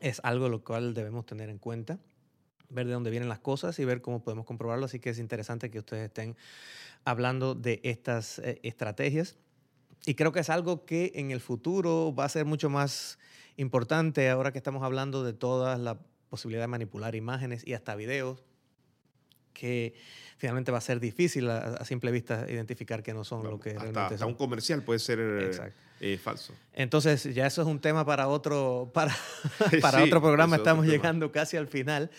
es 0.00 0.20
algo 0.24 0.48
lo 0.48 0.64
cual 0.64 0.94
debemos 0.94 1.26
tener 1.26 1.50
en 1.50 1.58
cuenta, 1.58 1.98
ver 2.70 2.86
de 2.86 2.94
dónde 2.94 3.10
vienen 3.10 3.28
las 3.28 3.38
cosas 3.38 3.78
y 3.78 3.84
ver 3.84 4.00
cómo 4.00 4.22
podemos 4.22 4.46
comprobarlo. 4.46 4.86
Así 4.86 4.98
que 4.98 5.10
es 5.10 5.18
interesante 5.18 5.70
que 5.70 5.78
ustedes 5.78 6.06
estén 6.06 6.36
hablando 7.04 7.54
de 7.54 7.80
estas 7.84 8.38
eh, 8.38 8.58
estrategias. 8.62 9.36
Y 10.06 10.14
creo 10.14 10.32
que 10.32 10.40
es 10.40 10.50
algo 10.50 10.86
que 10.86 11.12
en 11.16 11.30
el 11.30 11.40
futuro 11.40 12.14
va 12.14 12.24
a 12.24 12.28
ser 12.28 12.46
mucho 12.46 12.70
más 12.70 13.18
importante 13.56 14.28
ahora 14.30 14.52
que 14.52 14.58
estamos 14.58 14.82
hablando 14.82 15.22
de 15.24 15.32
toda 15.32 15.76
la 15.76 15.98
posibilidad 16.28 16.62
de 16.62 16.68
manipular 16.68 17.14
imágenes 17.14 17.66
y 17.66 17.74
hasta 17.74 17.94
videos 17.94 18.42
que 19.56 19.94
finalmente 20.36 20.70
va 20.70 20.78
a 20.78 20.82
ser 20.82 21.00
difícil 21.00 21.48
a, 21.48 21.82
simple 21.84 22.10
vista 22.10 22.46
identificar 22.48 23.02
que 23.02 23.14
no 23.14 23.24
son 23.24 23.42
lo 23.44 23.58
que 23.58 23.70
realmente 23.70 24.00
hasta 24.00 24.18
son. 24.18 24.28
un 24.28 24.34
comercial 24.34 24.82
puede 24.82 24.98
ser 24.98 25.18
eh, 26.00 26.18
falso. 26.18 26.52
Entonces, 26.74 27.24
ya 27.34 27.46
eso 27.46 27.62
es 27.62 27.68
un 27.68 27.80
tema 27.80 28.04
para 28.04 28.28
otro, 28.28 28.90
para, 28.94 29.16
para 29.80 30.04
otro 30.04 30.20
programa. 30.20 30.56
Estamos 30.56 30.86
llegando 30.86 31.32
casi 31.32 31.56
al 31.56 31.68
final. 31.68 32.10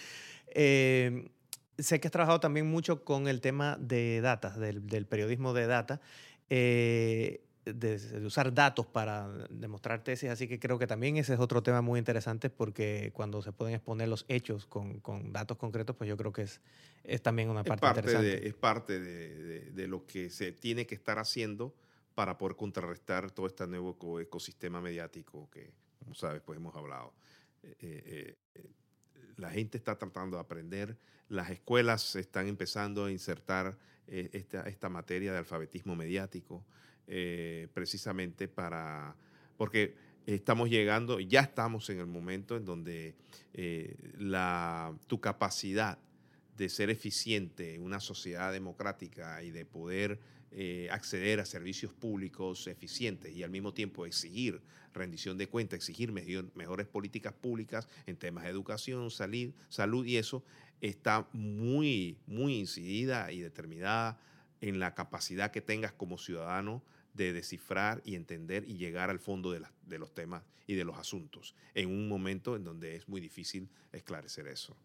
Eh, 0.47 1.29
sé 1.77 1.99
que 1.99 2.07
has 2.07 2.11
trabajado 2.11 2.39
también 2.39 2.65
mucho 2.65 3.03
con 3.03 3.27
el 3.27 3.39
tema 3.39 3.77
de 3.79 4.19
data, 4.21 4.49
del, 4.49 4.87
del 4.87 5.05
periodismo 5.05 5.53
de 5.53 5.67
data. 5.67 6.01
Eh, 6.49 7.41
de, 7.73 8.25
usar 8.25 8.53
datos 8.53 8.85
para 8.85 9.27
demostrar 9.49 10.03
tesis, 10.03 10.29
así 10.29 10.47
que 10.47 10.59
creo 10.59 10.77
que 10.79 10.87
también 10.87 11.17
ese 11.17 11.33
es 11.33 11.39
otro 11.39 11.63
tema 11.63 11.81
muy 11.81 11.99
interesante 11.99 12.49
porque 12.49 13.11
cuando 13.13 13.41
se 13.41 13.51
pueden 13.51 13.75
exponer 13.75 14.07
los 14.07 14.25
hechos 14.27 14.65
con, 14.65 14.99
con 14.99 15.31
datos 15.33 15.57
concretos, 15.57 15.95
pues 15.95 16.07
yo 16.07 16.17
creo 16.17 16.31
que 16.31 16.43
es, 16.43 16.61
es 17.03 17.21
también 17.21 17.49
una 17.49 17.63
parte, 17.63 17.87
interesante. 17.87 18.47
es 18.47 18.53
parte 18.53 18.99
de, 18.99 19.71
de, 19.71 19.87
lo 19.87 20.05
que 20.05 20.29
se 20.29 20.51
tiene 20.51 20.85
que 20.85 20.95
estar 20.95 21.19
haciendo 21.19 21.73
para 22.15 22.37
poder 22.37 22.55
contrarrestar 22.55 23.29
todo 23.31 23.45
este 23.45 23.67
nuevo 23.67 24.19
ecosistema 24.19 24.81
mediático 24.81 25.49
que, 25.51 25.71
como 25.99 26.15
sabes, 26.15 26.41
pues 26.41 26.57
hemos 26.57 26.75
hablado. 26.75 27.13
Eh, 27.63 27.75
eh, 27.79 28.35
eh, 28.55 28.69
la 29.35 29.51
gente 29.51 29.77
está 29.77 29.97
tratando 29.97 30.37
de 30.37 30.41
aprender, 30.41 30.97
las 31.29 31.49
escuelas 31.49 32.15
están 32.15 32.47
empezando 32.47 33.05
a 33.05 33.11
insertar 33.11 33.77
esta, 34.07 34.61
esta 34.61 34.89
materia 34.89 35.31
de 35.31 35.37
alfabetismo 35.37 35.95
mediático. 35.95 36.65
Eh, 37.09 37.69
precisamente 37.73 38.49
para, 38.49 39.15
porque 39.55 39.95
estamos 40.25 40.69
llegando, 40.69 41.21
ya 41.21 41.39
estamos 41.39 41.89
en 41.89 41.99
el 41.99 42.05
momento 42.05 42.57
en 42.57 42.65
donde 42.65 43.15
eh, 43.53 43.95
la, 44.17 44.93
tu 45.07 45.21
capacidad 45.21 45.97
de 46.57 46.67
ser 46.67 46.89
eficiente 46.89 47.75
en 47.75 47.83
una 47.83 48.01
sociedad 48.01 48.51
democrática 48.51 49.41
y 49.41 49.51
de 49.51 49.63
poder 49.63 50.19
eh, 50.51 50.89
acceder 50.91 51.39
a 51.39 51.45
servicios 51.45 51.93
públicos 51.93 52.67
eficientes 52.67 53.33
y 53.33 53.43
al 53.43 53.51
mismo 53.51 53.73
tiempo 53.73 54.05
exigir 54.05 54.59
rendición 54.93 55.37
de 55.37 55.47
cuentas, 55.47 55.77
exigir 55.77 56.11
mejores 56.11 56.87
políticas 56.87 57.31
públicas 57.31 57.87
en 58.05 58.17
temas 58.17 58.43
de 58.43 58.49
educación, 58.49 59.11
salud, 59.11 59.53
salud 59.69 60.05
y 60.05 60.17
eso 60.17 60.43
está 60.81 61.27
muy, 61.31 62.17
muy 62.27 62.55
incidida 62.55 63.31
y 63.31 63.39
determinada 63.39 64.19
en 64.59 64.79
la 64.79 64.93
capacidad 64.93 65.51
que 65.51 65.61
tengas 65.61 65.93
como 65.93 66.17
ciudadano 66.17 66.83
de 67.17 67.33
descifrar 67.33 68.01
y 68.05 68.15
entender 68.15 68.63
y 68.67 68.77
llegar 68.77 69.09
al 69.09 69.19
fondo 69.19 69.51
de, 69.51 69.59
los 69.97 70.13
temas 70.13 70.43
y 70.67 70.75
de 70.75 70.85
los 70.85 70.97
asuntos 70.97 71.55
en 71.73 71.89
un 71.89 72.07
momento 72.07 72.55
en 72.55 72.63
donde 72.63 72.95
es 72.95 73.09
muy 73.09 73.19
difícil 73.19 73.67
esclarecer 73.91 74.47
eso. 74.47 74.77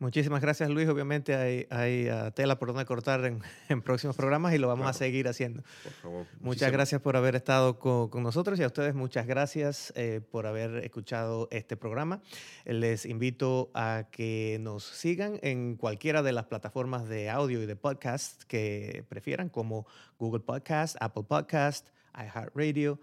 Muchísimas 0.00 0.40
gracias, 0.40 0.70
Luis. 0.70 0.88
Obviamente 0.88 1.34
hay, 1.70 2.08
ah, 2.08 2.30
tela 2.30 2.58
por 2.58 2.68
donde 2.68 2.84
cortar 2.84 3.24
en, 3.24 3.42
próximos 3.82 4.14
programas 4.14 4.54
y 4.54 4.58
lo 4.58 4.68
vamos 4.68 4.86
a 4.86 4.92
seguir 4.92 5.26
haciendo. 5.26 5.62
Por 5.82 5.92
favor. 5.92 6.26
Muchas 6.40 6.70
gracias 6.70 7.00
por 7.00 7.16
haber 7.16 7.34
estado 7.34 7.80
con, 7.80 8.22
nosotros 8.22 8.60
y 8.60 8.62
a 8.62 8.68
ustedes 8.68 8.94
muchas 8.94 9.26
gracias 9.26 9.92
eh, 9.96 10.20
por 10.30 10.46
haber 10.46 10.84
escuchado 10.84 11.48
este 11.50 11.76
programa. 11.76 12.20
Les 12.64 13.06
invito 13.06 13.70
a 13.74 14.04
que 14.12 14.58
nos 14.60 14.84
sigan 14.84 15.40
en 15.42 15.76
cualquiera 15.76 16.22
de 16.22 16.32
las 16.32 16.46
plataformas 16.46 17.08
de 17.08 17.28
audio 17.28 17.60
y 17.60 17.66
de 17.66 17.74
podcast 17.74 18.44
que 18.44 19.04
prefieran, 19.08 19.48
como 19.48 19.86
Google 20.18 20.40
Podcast, 20.40 20.96
Apple 21.00 21.24
Podcast, 21.24 21.88
iHeartRadio. 22.14 23.00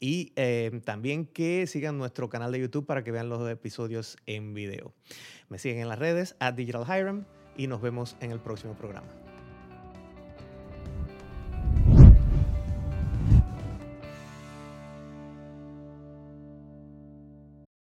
Y 0.00 0.32
eh, 0.36 0.80
también 0.84 1.26
que 1.26 1.66
sigan 1.66 1.98
nuestro 1.98 2.28
canal 2.28 2.52
de 2.52 2.60
YouTube 2.60 2.86
para 2.86 3.02
que 3.02 3.10
vean 3.10 3.28
los 3.28 3.48
episodios 3.50 4.16
en 4.26 4.54
video. 4.54 4.94
Me 5.48 5.58
siguen 5.58 5.80
en 5.80 5.88
las 5.88 5.98
redes, 5.98 6.36
at 6.38 6.54
Digital 6.54 6.84
Hiram, 6.84 7.24
y 7.56 7.66
nos 7.66 7.80
vemos 7.80 8.16
en 8.20 8.30
el 8.30 8.40
próximo 8.40 8.74
programa. 8.74 9.27